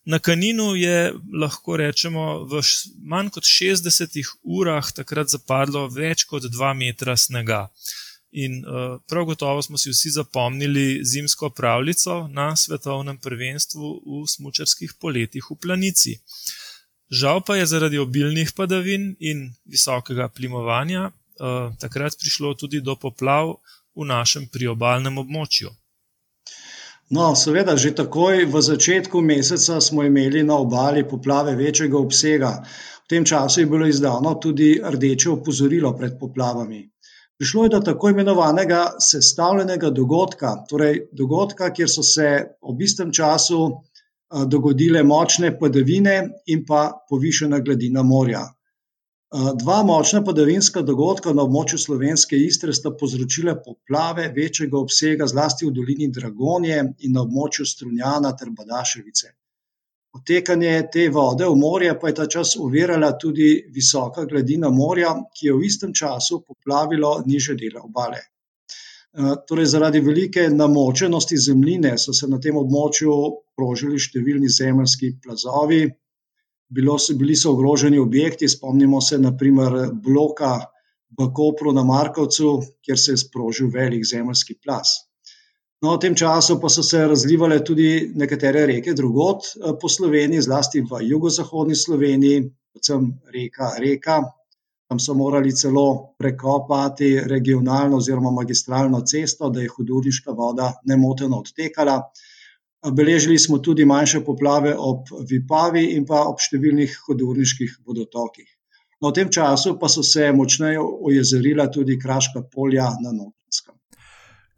Na 0.05 0.19
Kaninu 0.19 0.75
je 0.75 1.13
lahko 1.31 1.77
rečemo 1.79 2.43
v 2.43 2.59
manj 3.07 3.31
kot 3.35 3.47
60 3.47 4.19
urah 4.43 4.91
takrat 4.91 5.31
zapadlo 5.31 5.87
več 5.87 6.25
kot 6.27 6.43
2 6.43 6.73
metra 6.75 7.15
snega. 7.15 7.69
In 8.33 8.63
uh, 8.65 8.97
prav 9.07 9.27
gotovo 9.29 9.61
smo 9.61 9.77
si 9.77 9.93
vsi 9.93 10.09
zapomnili 10.09 11.05
zimsko 11.05 11.49
pravljico 11.49 12.27
na 12.27 12.55
svetovnem 12.55 13.17
prvenstvu 13.17 13.89
v 14.05 14.23
smočarskih 14.27 14.97
poletjih 14.99 15.51
v 15.51 15.57
Planici. 15.61 16.17
Žal 17.13 17.43
pa 17.45 17.55
je 17.55 17.69
zaradi 17.69 18.01
obilnih 18.01 18.51
padavin 18.57 19.13
in 19.19 19.51
visokega 19.69 20.27
plimovanja 20.33 21.11
uh, 21.11 21.69
takrat 21.79 22.17
prišlo 22.19 22.55
tudi 22.57 22.81
do 22.81 22.95
poplav 22.95 23.59
v 23.93 24.09
našem 24.09 24.49
priobalnem 24.49 25.21
območju. 25.21 25.69
No, 27.11 27.35
seveda, 27.35 27.75
že 27.75 27.91
takoj 27.91 28.45
v 28.47 28.61
začetku 28.61 29.19
meseca 29.21 29.81
smo 29.81 30.03
imeli 30.03 30.43
na 30.43 30.55
obali 30.55 31.03
poplave 31.03 31.55
večjega 31.55 31.97
obsega. 31.99 32.63
V 33.03 33.07
tem 33.09 33.25
času 33.25 33.59
je 33.59 33.65
bilo 33.67 33.87
izdano 33.87 34.35
tudi 34.39 34.79
rdeče 34.79 35.29
opozorilo 35.29 35.91
pred 35.97 36.15
poplavami. 36.19 36.89
Prišlo 37.37 37.63
je 37.63 37.69
do 37.69 37.79
tako 37.79 38.09
imenovanega 38.09 38.95
sestavljenega 38.99 39.89
dogodka, 39.89 40.55
torej 40.69 41.09
dogodka, 41.11 41.73
kjer 41.73 41.89
so 41.89 42.03
se 42.03 42.29
ob 42.61 42.81
istem 42.81 43.11
času 43.11 43.59
dogodile 44.47 45.03
močne 45.03 45.51
padavine 45.59 46.29
in 46.45 46.63
pa 46.65 46.91
povišena 47.09 47.59
gladina 47.59 48.03
morja. 48.03 48.45
Dva 49.33 49.83
močna 49.83 50.19
padavinska 50.21 50.81
dogodka 50.85 51.31
na 51.33 51.41
območju 51.47 51.79
slovenske 51.81 52.37
Istre 52.37 52.73
sta 52.77 52.91
povzročila 52.97 53.55
poplave 53.65 54.27
večjega 54.35 54.77
obsega, 54.77 55.25
zlasti 55.31 55.65
v 55.65 55.71
dolini 55.73 56.07
Dragonje 56.13 56.75
in 56.99 57.15
na 57.17 57.23
območju 57.23 57.65
Strunjana 57.65 58.35
ter 58.37 58.51
Badaševice. 58.53 59.31
Odtekanje 60.13 60.75
te 60.93 61.07
vode 61.09 61.47
v 61.49 61.55
morje 61.57 61.95
pa 61.97 62.11
je 62.11 62.17
ta 62.19 62.27
čas 62.35 62.51
ovirala 62.61 63.09
tudi 63.17 63.49
visoka 63.73 64.27
gladina 64.29 64.69
morja, 64.69 65.15
ki 65.33 65.49
je 65.49 65.57
v 65.57 65.65
istem 65.65 65.97
času 65.97 66.43
poplavilo 66.45 67.15
niže 67.25 67.57
dele 67.57 67.81
obale. 67.81 68.21
Torej, 69.49 69.65
zaradi 69.73 70.03
velike 70.05 70.45
namočenosti 70.53 71.41
zemljine 71.41 71.97
so 71.97 72.13
se 72.13 72.29
na 72.29 72.37
tem 72.37 72.61
območju 72.61 73.17
prožili 73.57 73.97
številni 73.97 74.53
zemeljski 74.61 75.15
plazovi, 75.25 75.87
bilo 76.69 76.97
so, 76.99 77.15
bili 77.15 77.35
so 77.35 77.51
ogroženi 77.51 77.99
objekti, 77.99 78.49
spomnimo 78.49 79.01
se 79.01 79.17
naprimer 79.17 79.89
bloka 79.93 80.59
v 81.19 81.29
Kopru 81.33 81.73
na 81.73 81.83
Markovcu, 81.83 82.61
kjer 82.81 82.99
se 82.99 83.11
je 83.11 83.17
sprožil 83.17 83.69
velik 83.73 84.05
zemeljski 84.05 84.55
plaz. 84.63 84.97
No, 85.83 85.97
v 85.97 85.99
tem 85.99 86.15
času 86.15 86.61
pa 86.63 86.69
so 86.71 86.83
se 86.83 87.01
razlivale 87.07 87.59
tudi 87.59 88.13
nekatere 88.15 88.65
reke 88.65 88.93
drugot 88.95 89.49
eh, 89.51 89.73
po 89.81 89.89
Sloveniji, 89.89 90.45
zlasti 90.45 90.81
v 90.81 91.01
jugozahodni 91.09 91.75
Sloveniji, 91.75 92.45
predvsem 92.71 93.11
reka 93.33 93.73
Reka. 93.83 94.21
Tam 94.87 94.99
so 94.99 95.13
morali 95.17 95.51
celo 95.51 96.15
prekopati 96.19 97.19
regionalno 97.19 97.97
oziroma 97.97 98.31
magistralno 98.31 99.01
cesto, 99.01 99.49
da 99.49 99.61
je 99.61 99.71
hudourniška 99.75 100.31
voda 100.31 100.73
nemoteno 100.85 101.39
odtekala. 101.43 101.97
Beležili 102.91 103.39
smo 103.39 103.57
tudi 103.63 103.85
manjše 103.85 104.19
poplave 104.25 104.75
ob 104.77 105.07
Vipavi 105.29 105.85
in 105.95 106.05
pa 106.05 106.25
ob 106.27 106.41
številnih 106.43 106.97
hudourniških 107.07 107.77
vodotokih. 107.87 108.49
No, 109.03 109.11
v 109.11 109.15
tem 109.15 109.29
času 109.31 109.77
pa 109.79 109.87
so 109.91 110.03
se 110.03 110.31
močneje 110.31 110.79
ojezerila 110.79 111.67
tudi 111.71 111.97
kraška 111.99 112.43
polja 112.51 112.89
na 113.03 113.11
Notranjskem. 113.11 113.75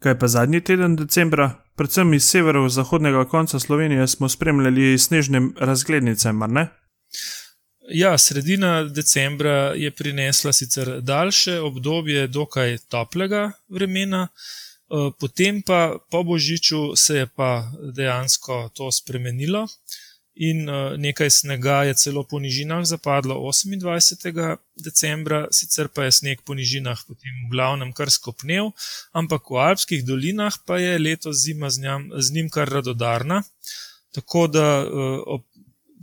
Kaj 0.06 0.18
pa 0.22 0.28
zadnji 0.30 0.62
teden 0.62 0.96
decembra, 0.96 1.50
predvsem 1.78 2.14
iz 2.14 2.28
severozahodnega 2.30 3.26
konca 3.30 3.60
Slovenije, 3.60 4.08
smo 4.08 4.30
spremljali 4.30 4.98
snežne 4.98 5.42
razglednice, 5.58 6.34
mar 6.34 6.50
ne? 6.50 6.68
Ja, 7.90 8.18
sredina 8.18 8.84
decembra 8.84 9.74
je 9.78 9.92
prinesla 9.92 10.54
sicer 10.54 11.02
daljše 11.02 11.60
obdobje 11.60 12.28
dokaj 12.28 12.78
toplega 12.90 13.52
vremena, 13.70 14.28
potem 15.20 15.62
pa 15.66 15.98
po 16.12 16.24
božiču 16.24 16.96
se 16.96 17.18
je 17.18 17.28
pa 17.28 17.72
dejansko 17.96 18.70
to 18.74 18.92
spremenilo 18.92 19.66
in 20.36 20.70
eh, 20.70 20.98
nekaj 20.98 21.30
snega 21.30 21.84
je 21.84 21.94
celo 21.96 22.24
po 22.24 22.40
nižinah 22.40 22.84
zapadlo 22.84 23.36
28. 23.40 24.58
decembra, 24.76 25.48
sicer 25.52 25.88
pa 25.88 26.04
je 26.04 26.12
sneg 26.12 26.44
po 26.44 26.54
nižinah 26.54 27.00
potem 27.08 27.32
v 27.48 27.52
glavnem 27.52 27.94
kar 27.96 28.12
skopnil, 28.12 28.76
ampak 29.16 29.48
v 29.50 29.64
alpskih 29.64 30.04
dolinah 30.04 30.54
pa 30.68 30.78
je 30.78 31.00
letos 31.00 31.40
zima 31.40 31.70
z, 31.70 31.82
njam, 31.82 32.12
z 32.12 32.32
njim 32.36 32.50
kar 32.50 32.70
radodarna. 32.70 33.44
Tako 34.12 34.48
da 34.48 34.84
eh, 34.84 35.20
ob 35.26 35.44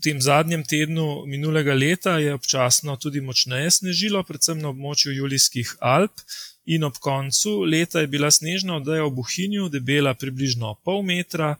tem 0.02 0.18
zadnjem 0.18 0.64
tednu 0.66 1.22
minulega 1.30 1.74
leta 1.74 2.16
je 2.18 2.34
občasno 2.34 2.96
tudi 2.96 3.20
močneje 3.20 3.70
snežilo, 3.70 4.24
predvsem 4.26 4.58
na 4.58 4.72
območju 4.72 5.12
Julijskih 5.14 5.76
Alp. 5.78 6.24
In 6.64 6.84
ob 6.84 6.98
koncu 7.02 7.62
leta 7.66 8.00
je 8.00 8.06
bila 8.06 8.30
snežna 8.30 8.76
oddaja 8.76 9.04
v 9.04 9.16
Buhinju 9.18 9.68
debela 9.68 10.14
približno 10.14 10.76
pol 10.84 11.02
metra, 11.02 11.56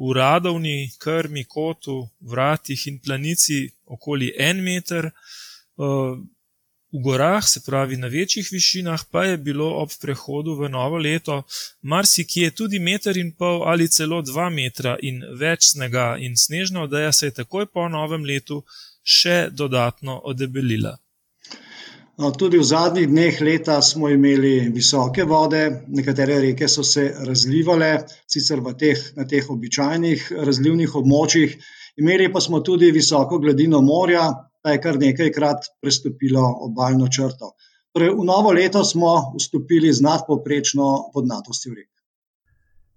v 0.00 0.12
Radovni, 0.16 0.90
Krmi, 0.98 1.44
Kotu, 1.44 2.08
Vratih 2.20 2.86
in 2.86 2.98
Planici 2.98 3.68
okoli 3.84 4.32
en 4.38 4.62
meter. 4.64 5.06
Eh, 5.06 6.14
v 6.92 6.98
gorah, 7.02 7.44
se 7.46 7.60
pravi 7.66 7.96
na 7.96 8.06
večjih 8.06 8.48
višinah, 8.52 9.04
pa 9.10 9.24
je 9.24 9.36
bilo 9.36 9.68
ob 9.82 9.90
prehodu 10.00 10.54
v 10.54 10.68
novo 10.68 10.98
leto 10.98 11.42
marsikje 11.82 12.50
tudi 12.50 12.78
meter 12.78 13.16
in 13.16 13.30
pol 13.32 13.62
ali 13.62 13.88
celo 13.88 14.22
dva 14.22 14.48
metra 14.50 14.96
in 15.02 15.22
več 15.38 15.70
snega, 15.70 16.16
in 16.18 16.36
snežna 16.36 16.82
odeja 16.82 17.12
se 17.12 17.26
je 17.26 17.36
takoj 17.42 17.66
po 17.66 17.88
novem 17.88 18.24
letu 18.24 18.64
še 19.02 19.48
dodatno 19.52 20.18
odebelila. 20.24 20.98
No, 22.20 22.28
tudi 22.36 22.58
v 22.60 22.64
zadnjih 22.68 23.08
dneh 23.08 23.38
leta 23.40 23.78
smo 23.80 24.08
imeli 24.12 24.68
visoke 24.68 25.24
vode, 25.24 25.62
nekatere 25.88 26.36
reke 26.42 26.66
so 26.68 26.82
se 26.84 27.06
razlivale, 27.24 28.02
sicer 28.28 28.60
teh, 28.76 28.98
na 29.16 29.24
teh 29.24 29.46
običajnih 29.48 30.26
razlivnih 30.36 30.96
območjih, 31.00 31.54
imeli 31.96 32.26
pa 32.32 32.42
smo 32.44 32.60
tudi 32.60 32.90
visoko 32.92 33.38
gladino 33.40 33.80
morja, 33.80 34.26
pa 34.60 34.74
je 34.74 34.80
kar 34.84 34.98
nekajkrat 35.00 35.70
prestopilo 35.80 36.44
obaljno 36.66 37.08
črto. 37.08 37.54
Torej, 37.96 38.12
v 38.18 38.26
novo 38.28 38.52
leto 38.52 38.84
smo 38.84 39.32
vstopili 39.38 39.92
z 39.92 40.04
nadpoprečno 40.04 40.90
vodnatostjo 41.14 41.72
rek. 41.72 41.88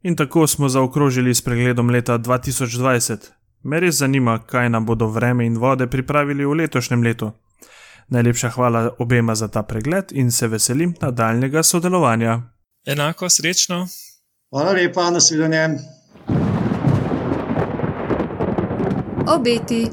In 0.04 0.20
tako 0.20 0.48
smo 0.48 0.68
zaokrožili 0.70 1.32
s 1.32 1.42
pregledom 1.42 1.90
leta 1.96 2.20
2020. 2.20 3.32
Me 3.64 3.80
res 3.80 4.04
zanima, 4.04 4.42
kaj 4.44 4.68
nam 4.70 4.86
bodo 4.86 5.08
vreme 5.08 5.48
in 5.48 5.56
vode 5.58 5.88
pripravili 5.88 6.44
v 6.46 6.60
letošnjem 6.66 7.08
letu. 7.08 7.32
Najlepša 8.08 8.50
hvala 8.50 8.90
obema 9.00 9.36
za 9.36 9.48
ta 9.48 9.64
pregled 9.64 10.06
in 10.12 10.32
se 10.32 10.48
veselim 10.48 10.96
nadaljnega 11.02 11.64
sodelovanja. 11.64 12.42
Enako 12.86 13.30
srečno. 13.30 13.88
Hvala 14.50 14.72
lepa, 14.72 15.10
nasvidenje. 15.10 15.70
Obeti. 19.28 19.88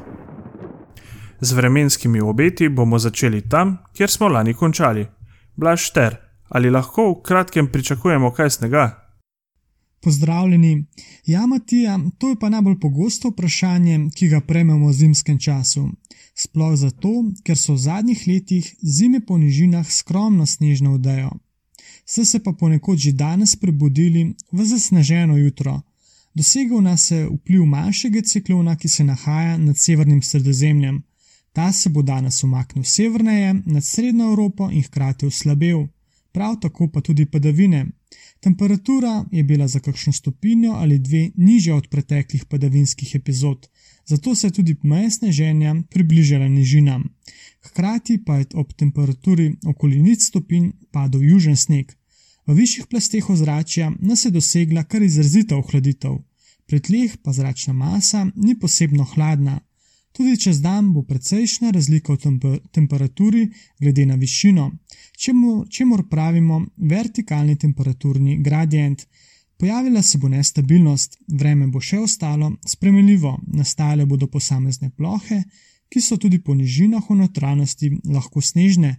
Z 1.39 1.53
vremenskimi 1.53 2.21
obeti 2.21 2.69
bomo 2.69 2.99
začeli 2.99 3.49
tam, 3.49 3.77
kjer 3.93 4.09
smo 4.09 4.27
lani 4.27 4.53
končali. 4.53 5.07
Blaž 5.55 5.89
ter, 5.91 6.15
ali 6.49 6.69
lahko 6.69 7.09
v 7.09 7.21
kratkem 7.23 7.67
pričakujemo 7.71 8.31
kaj 8.31 8.49
snega? 8.49 9.00
Pozdravljeni. 10.01 10.85
Ja, 11.25 11.45
Matija, 11.45 11.99
to 12.17 12.29
je 12.29 12.35
pa 12.39 12.49
najbolj 12.49 12.79
pogosto 12.79 13.29
vprašanje, 13.29 13.99
ki 14.15 14.27
ga 14.27 14.41
prejmemo 14.41 14.87
v 14.87 14.93
zimskem 14.93 15.39
času. 15.39 15.89
Sploh 16.35 16.75
zato, 16.75 17.11
ker 17.43 17.57
so 17.57 17.73
v 17.73 17.83
zadnjih 17.85 18.23
letih 18.27 18.75
zime 18.81 19.21
po 19.25 19.37
nižinah 19.37 19.91
skromno 19.91 20.45
snežno 20.45 20.95
vdajo. 20.95 21.31
Se 22.05 22.25
se 22.25 22.39
pa 22.43 22.53
ponekod 22.53 22.97
že 22.97 23.11
danes 23.11 23.55
prebudili 23.55 24.33
v 24.51 24.65
zasneženo 24.65 25.37
jutro. 25.37 25.81
Dosegel 26.33 26.81
nas 26.81 27.11
je 27.11 27.27
vpliv 27.29 27.65
manjšega 27.65 28.21
ciklona, 28.21 28.75
ki 28.75 28.87
se 28.87 29.03
nahaja 29.03 29.57
nad 29.57 29.77
severnim 29.77 30.21
sredozemljem. 30.21 31.03
Ta 31.53 31.71
se 31.71 31.89
bo 31.89 32.01
danes 32.01 32.43
umaknil 32.43 32.83
severneje 32.83 33.53
nad 33.65 33.83
Srednjo 33.83 34.29
Evropo 34.31 34.69
in 34.71 34.83
hkrati 34.83 35.25
oslabel, 35.25 35.87
prav 36.31 36.59
tako 36.61 36.87
pa 36.87 37.01
tudi 37.01 37.25
padavine. 37.25 37.85
Temperatura 38.39 39.25
je 39.31 39.43
bila 39.43 39.67
za 39.67 39.79
kakšno 39.79 40.13
stopinjo 40.13 40.71
ali 40.71 40.99
dve 40.99 41.31
nižja 41.35 41.75
od 41.75 41.87
preteklih 41.87 42.45
padavinskih 42.45 43.15
epizod, 43.15 43.67
zato 44.05 44.35
se 44.35 44.47
je 44.47 44.51
tudi 44.51 44.75
meje 44.83 45.11
sneženja 45.11 45.75
približala 45.89 46.47
nižinam. 46.47 47.03
Hkrati 47.61 48.23
pa 48.25 48.37
je 48.37 48.45
ob 48.53 48.73
temperaturi 48.73 49.55
okoli 49.65 50.01
nič 50.01 50.21
stopinj 50.21 50.71
padal 50.91 51.23
južen 51.23 51.55
sneg. 51.55 51.91
V 52.47 52.53
višjih 52.53 52.87
plasteh 52.89 53.29
ozračja 53.29 53.91
nas 53.99 54.25
je 54.25 54.31
dosegla 54.31 54.83
kar 54.83 55.03
izrazita 55.03 55.57
ohladitev, 55.57 56.17
pri 56.65 56.79
tleh 56.79 57.17
pa 57.23 57.33
zračna 57.33 57.73
masa 57.73 58.25
ni 58.35 58.59
posebno 58.59 59.03
hladna. 59.03 59.59
Tudi 60.11 60.37
čez 60.37 60.61
dan 60.61 60.93
bo 60.93 61.03
precejšnja 61.07 61.71
razlika 61.71 62.13
v 62.13 62.17
temper 62.17 62.59
temperaturi 62.71 63.45
glede 63.79 64.05
na 64.05 64.15
višino, 64.15 64.71
čemu, 65.17 65.65
čemu 65.69 66.03
pravimo 66.09 66.65
vertikalni 66.77 67.55
temperaturni 67.55 68.37
gradient. 68.43 69.07
Pojavila 69.57 70.01
se 70.01 70.17
bo 70.17 70.27
nestabilnost, 70.27 71.17
vreme 71.27 71.67
bo 71.67 71.79
še 71.79 71.99
ostalo 71.99 72.51
spremenljivo, 72.67 73.37
nastale 73.47 74.05
bodo 74.05 74.27
posamezne 74.27 74.89
plohe, 74.89 75.43
ki 75.89 76.01
so 76.01 76.17
tudi 76.17 76.39
po 76.43 76.55
nižinah 76.55 77.09
v 77.09 77.17
notranjosti 77.19 77.91
lahko 78.09 78.41
snežne. 78.41 78.95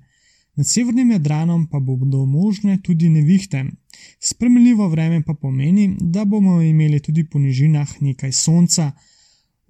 Nad 0.56 0.66
severnim 0.68 1.10
Jadranom 1.10 1.66
pa 1.66 1.80
bodo 1.80 2.26
možne 2.26 2.78
tudi 2.82 3.08
nevihte. 3.08 3.64
Spremenljivo 4.20 4.88
vreme 4.88 5.22
pa 5.24 5.34
pomeni, 5.34 5.96
da 6.00 6.24
bomo 6.24 6.60
imeli 6.62 7.00
tudi 7.00 7.24
po 7.24 7.38
nižinah 7.38 8.00
nekaj 8.00 8.32
sonca. 8.32 8.92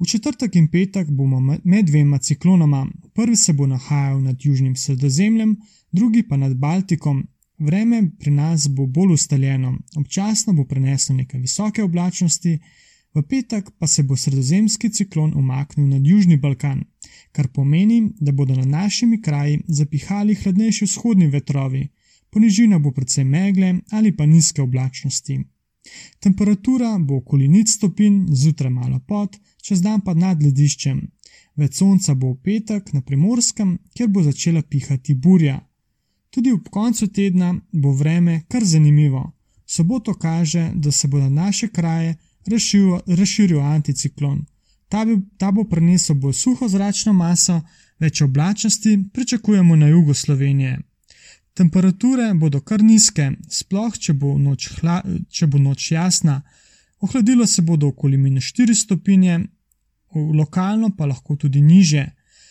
V 0.02 0.06
četrtek 0.06 0.56
in 0.56 0.66
petek 0.68 1.10
bomo 1.10 1.40
med 1.64 1.86
dvema 1.86 2.18
ciklonoma, 2.18 2.86
prvi 3.14 3.36
se 3.36 3.52
bo 3.52 3.66
nahajal 3.66 4.22
nad 4.22 4.36
južnim 4.44 4.76
sredozemljem, 4.76 5.56
drugi 5.92 6.22
pa 6.28 6.36
nad 6.36 6.56
Baltikom. 6.56 7.26
Vreme 7.58 8.10
pri 8.18 8.30
nas 8.30 8.68
bo 8.68 8.86
bolj 8.86 9.12
ustaljeno, 9.12 9.78
občasno 9.96 10.52
bo 10.52 10.64
preneslo 10.64 11.14
nekaj 11.14 11.40
visoke 11.40 11.82
oblačnosti, 11.82 12.58
v 13.14 13.22
petek 13.22 13.70
pa 13.78 13.86
se 13.86 14.02
bo 14.02 14.16
sredozemski 14.16 14.90
ciklon 14.90 15.32
umaknil 15.36 15.86
nad 15.86 16.06
Južni 16.06 16.36
Balkan, 16.36 16.82
kar 17.32 17.48
pomeni, 17.48 18.10
da 18.20 18.32
bodo 18.32 18.54
nad 18.54 18.66
našimi 18.66 19.22
kraji 19.22 19.60
zapihali 19.68 20.34
hladnejši 20.34 20.84
vzhodni 20.84 21.26
vetrovi, 21.26 21.88
ponižina 22.30 22.78
bo 22.78 22.90
predvsem 22.90 23.28
megle 23.28 23.74
ali 23.90 24.16
pa 24.16 24.26
nizke 24.26 24.62
oblačnosti. 24.62 25.40
Temperatura 26.20 26.98
bo 26.98 27.16
okoli 27.16 27.48
nič 27.48 27.68
stopinj, 27.68 28.26
zjutraj 28.34 28.70
malo 28.70 29.00
pod, 29.06 29.36
čez 29.62 29.82
dan 29.82 30.00
pa 30.00 30.14
nad 30.14 30.42
lediščem. 30.42 31.00
Več 31.56 31.78
sonca 31.80 32.14
bo 32.14 32.32
v 32.32 32.40
petek 32.42 32.92
na 32.92 33.02
primorskem, 33.02 33.78
kjer 33.94 34.08
bo 34.08 34.22
začela 34.22 34.62
pihati 34.62 35.14
burja. 35.14 35.58
Tudi 36.30 36.52
ob 36.52 36.68
koncu 36.70 37.08
tedna 37.08 37.54
bo 37.72 37.92
vreme 37.92 38.42
kar 38.48 38.64
zanimivo. 38.64 39.32
Soboto 39.66 40.14
kaže, 40.14 40.70
da 40.74 40.92
se 40.92 41.08
bo 41.08 41.18
na 41.18 41.28
naše 41.28 41.68
kraje 41.68 42.16
razširil, 42.46 42.98
razširil 43.06 43.60
anticiklon. 43.60 44.44
Ta, 44.88 45.04
bi, 45.04 45.16
ta 45.38 45.50
bo 45.52 45.64
prinesel 45.64 46.16
bolj 46.16 46.32
suho 46.32 46.68
zračno 46.68 47.12
maso, 47.12 47.60
več 47.98 48.22
oblačnosti 48.22 48.98
pričakujemo 49.12 49.76
na 49.76 49.88
jugu 49.88 50.14
Slovenije. 50.14 50.78
Temperature 51.54 52.34
bodo 52.34 52.60
kar 52.60 52.82
nizke, 52.82 53.28
sploh 53.48 53.96
če 53.98 54.14
bo 54.16 54.38
noč, 54.38 54.70
hla, 54.78 55.02
če 55.28 55.46
bo 55.46 55.58
noč 55.60 55.90
jasna. 55.92 56.40
Ohladilo 57.04 57.46
se 57.46 57.62
bodo 57.62 57.90
okoli 57.92 58.16
minus 58.16 58.52
4 58.56 58.74
stopinje, 58.74 59.38
lokalno 60.14 60.92
pa 60.96 61.06
lahko 61.06 61.36
tudi 61.36 61.60
niže. 61.60 62.06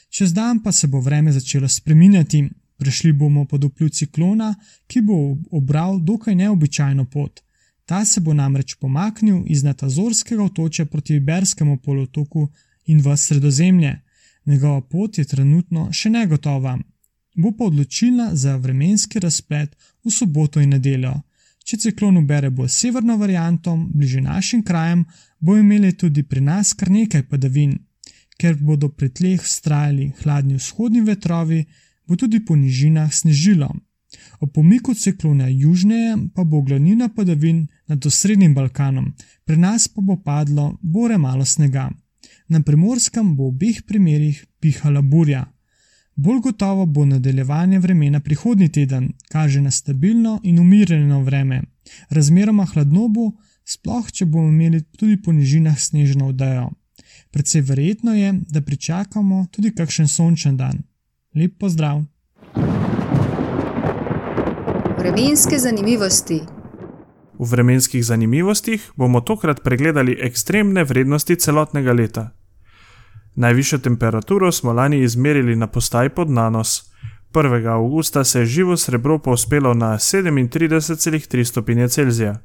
Čez 0.09 0.33
dan 0.33 0.59
pa 0.63 0.71
se 0.71 0.87
bo 0.87 0.99
vreme 0.99 1.31
začelo 1.31 1.67
spreminjati, 1.67 2.43
prišli 2.77 3.13
bomo 3.13 3.45
pod 3.45 3.63
vpliv 3.63 3.89
ciklona, 3.89 4.53
ki 4.87 5.01
bo 5.01 5.37
obral 5.51 5.99
dokaj 5.99 6.35
neobičajno 6.35 7.05
pot. 7.05 7.41
Ta 7.85 8.05
se 8.05 8.21
bo 8.21 8.33
namreč 8.33 8.75
pomaknil 8.75 9.43
iz 9.47 9.63
Natazorskega 9.63 10.43
otočja 10.43 10.85
proti 10.85 11.15
Iberskemu 11.15 11.77
polotoku 11.77 12.49
in 12.85 13.01
v 13.01 13.17
sredozemlje. 13.17 13.95
Njegova 14.45 14.81
pot 14.81 15.17
je 15.17 15.25
trenutno 15.25 15.89
še 15.93 16.09
negotova, 16.09 16.77
bo 17.35 17.51
pa 17.51 17.65
odločilna 17.65 18.35
za 18.35 18.55
vremenski 18.57 19.19
razplet 19.19 19.75
v 20.03 20.11
soboto 20.11 20.59
in 20.59 20.69
nedeljo. 20.69 21.13
Če 21.63 21.77
ciklon 21.77 22.17
ubere 22.17 22.49
bolj 22.49 22.69
severno 22.73 23.17
varianto, 23.17 23.75
bliže 23.93 24.21
našim 24.21 24.63
krajem, 24.63 25.05
bo 25.39 25.57
imeli 25.57 25.93
tudi 25.97 26.23
pri 26.23 26.41
nas 26.41 26.73
kar 26.73 26.89
nekaj 26.89 27.23
padavin. 27.29 27.77
Ker 28.37 28.57
bodo 28.57 28.89
pri 28.89 29.09
tleh 29.09 29.41
vztrajali 29.41 30.11
hladni 30.23 30.57
vzhodni 30.57 31.01
vetrovi, 31.05 31.61
bo 32.07 32.17
tudi 32.17 32.41
po 32.45 32.55
nižinah 32.55 33.13
snežilo. 33.13 33.69
O 34.39 34.47
pomiku 34.47 34.93
ciklona 34.93 35.47
južneje 35.47 36.17
pa 36.35 36.43
bo 36.43 36.61
glavnina 36.61 37.09
padavin 37.15 37.67
nad 37.87 38.05
osrednjim 38.05 38.53
Balkanom, 38.53 39.13
pri 39.45 39.57
nas 39.57 39.87
pa 39.87 40.01
bo 40.01 40.17
padlo 40.17 40.77
bore 40.81 41.17
malo 41.17 41.45
snega. 41.45 41.89
Na 42.47 42.61
primorskem 42.61 43.35
bo 43.35 43.43
v 43.43 43.53
obeh 43.53 43.83
primerih 43.87 44.45
pihala 44.59 45.01
burja. 45.01 45.45
Bolj 46.15 46.39
gotovo 46.39 46.85
bo 46.85 47.05
nadaljevanje 47.05 47.79
vremena 47.79 48.19
prihodnji 48.19 48.69
teden, 48.69 49.13
kaže 49.31 49.61
na 49.61 49.71
stabilno 49.71 50.39
in 50.43 50.59
umirjeno 50.59 51.23
vreme. 51.23 51.61
Razmeroma 52.09 52.65
hladno 52.65 53.07
bo, 53.07 53.31
sploh 53.65 54.11
če 54.11 54.25
bomo 54.25 54.49
imeli 54.49 54.83
tudi 54.83 55.21
po 55.21 55.31
nižinah 55.31 55.79
snežno 55.79 56.27
vdajo. 56.29 56.69
Predvsej 57.31 57.61
verjetno 57.61 58.13
je, 58.13 58.33
da 58.49 58.61
pričakamo 58.61 59.45
tudi 59.51 59.71
kakšen 59.75 60.07
sončen 60.07 60.57
dan. 60.57 60.83
Lep 61.35 61.57
pozdrav! 61.59 62.03
Vremenske 64.99 65.57
zanimivosti. 65.57 66.41
V 67.39 67.47
vremenskih 67.49 68.03
zanimivostih 68.05 68.91
bomo 68.95 69.21
tokrat 69.21 69.63
pregledali 69.63 70.17
ekstremne 70.21 70.83
vrednosti 70.83 71.35
celotnega 71.35 71.93
leta. 71.93 72.29
Najvišjo 73.35 73.79
temperaturo 73.79 74.51
smo 74.51 74.73
lani 74.73 74.99
izmerili 74.99 75.55
na 75.55 75.67
postaji 75.67 76.09
pod 76.09 76.29
Nanos. 76.29 76.91
1. 77.33 77.67
augusta 77.67 78.23
se 78.23 78.39
je 78.39 78.45
živo 78.45 78.77
srebro 78.77 79.19
povzpelo 79.19 79.73
na 79.73 79.93
37,3 79.93 81.43
stopinje 81.43 81.87
Celzija. 81.87 82.39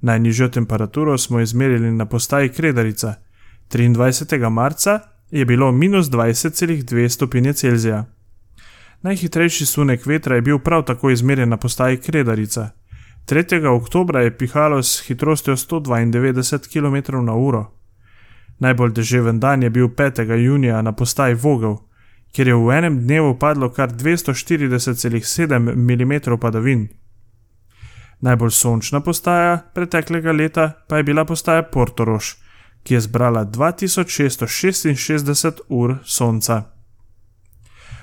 Najnižjo 0.00 0.48
temperaturo 0.48 1.18
smo 1.18 1.40
izmerili 1.40 1.92
na 1.92 2.06
postaji 2.06 2.48
Kredarica. 2.48 3.14
23. 3.70 4.50
marca 4.50 5.00
je 5.30 5.44
bilo 5.44 5.72
minus 5.72 6.06
20,2 6.06 7.08
stopinje 7.08 7.52
Celzija. 7.52 8.04
Najhitrejši 9.02 9.66
sunek 9.66 10.06
vetra 10.06 10.34
je 10.34 10.42
bil 10.42 10.58
prav 10.58 10.84
tako 10.84 11.10
izmerjen 11.10 11.48
na 11.48 11.56
postaji 11.56 11.96
Kredarica. 11.96 12.70
3. 13.26 13.66
oktobra 13.66 14.20
je 14.20 14.38
pihalo 14.38 14.82
s 14.82 15.02
hitrostjo 15.06 15.56
192 15.56 16.68
km/h. 16.72 17.64
Najbolj 18.58 18.92
deževen 18.92 19.40
dan 19.40 19.62
je 19.62 19.70
bil 19.70 19.88
5. 19.88 20.44
junija 20.44 20.82
na 20.82 20.92
postaji 20.92 21.34
Vogel, 21.34 21.76
kjer 22.32 22.48
je 22.48 22.54
v 22.54 22.70
enem 22.70 23.00
dnevu 23.00 23.38
padlo 23.38 23.72
kar 23.72 23.92
240,7 23.92 25.58
mm 25.58 26.38
padavin. 26.40 26.88
Najbolj 28.20 28.50
sončna 28.50 29.00
postaja 29.00 29.58
preteklega 29.74 30.32
leta 30.32 30.72
pa 30.88 30.96
je 30.96 31.02
bila 31.02 31.24
postaja 31.24 31.62
Portorož, 31.62 32.24
ki 32.82 32.94
je 32.94 33.00
zbrala 33.00 33.44
2666 33.44 35.60
ur 35.68 35.96
sonca. 36.04 36.62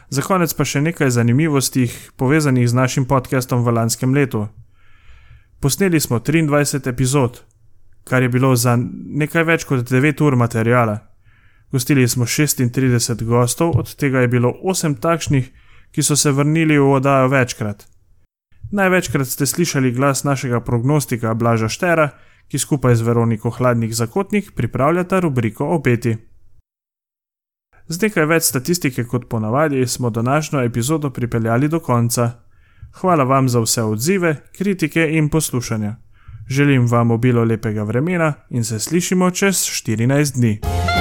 Za 0.10 0.22
konec 0.22 0.54
pa 0.54 0.66
še 0.66 0.82
nekaj 0.82 1.10
zanimivosti 1.10 1.92
povezanih 2.18 2.70
z 2.70 2.74
našim 2.74 3.06
podcastom 3.06 3.64
v 3.66 3.74
lanskem 3.74 4.14
letu. 4.14 4.48
Posneli 5.60 6.00
smo 6.00 6.20
23 6.20 6.90
epizod, 6.90 7.42
kar 8.04 8.22
je 8.22 8.30
bilo 8.30 8.56
za 8.56 8.78
nekaj 9.06 9.44
več 9.44 9.64
kot 9.64 9.80
9 9.90 10.24
ur 10.24 10.36
materijala. 10.36 10.98
Gostili 11.72 12.08
smo 12.08 12.26
36 12.26 13.24
gostov, 13.24 13.72
od 13.80 13.96
tega 13.96 14.20
je 14.20 14.28
bilo 14.28 14.54
8 14.64 15.00
takšnih, 15.00 15.50
ki 15.92 16.04
so 16.04 16.16
se 16.16 16.32
vrnili 16.32 16.78
v 16.78 16.92
oddajo 16.92 17.28
večkrat. 17.28 17.88
Največkrat 18.72 19.28
ste 19.28 19.46
slišali 19.46 19.92
glas 19.92 20.24
našega 20.24 20.60
prognostika 20.60 21.34
Blaža 21.34 21.70
Štera, 21.70 22.10
ki 22.48 22.60
skupaj 22.60 22.96
z 22.96 23.02
Veroniko 23.02 23.50
Hladnik 23.50 23.94
Zakotnik 23.94 24.52
pripravljata 24.56 25.20
rubriko 25.20 25.66
Opeti. 25.66 26.18
Z 27.88 28.02
nekaj 28.02 28.26
več 28.26 28.44
statistike 28.44 29.04
kot 29.04 29.30
ponavadi 29.30 29.88
smo 29.88 30.10
današnjo 30.10 30.62
epizodo 30.64 31.10
pripeljali 31.10 31.68
do 31.68 31.80
konca. 31.80 32.32
Hvala 33.02 33.24
vam 33.24 33.50
za 33.50 33.60
vse 33.60 33.84
odzive, 33.84 34.36
kritike 34.58 35.10
in 35.18 35.30
poslušanje. 35.30 36.03
Želim 36.48 36.88
vam 36.88 37.12
obilo 37.12 37.44
lepega 37.44 37.84
vremena 37.84 38.34
in 38.50 38.64
se 38.64 38.80
slišimo 38.80 39.32
čez 39.32 39.56
14 39.56 40.34
dni. 40.36 40.93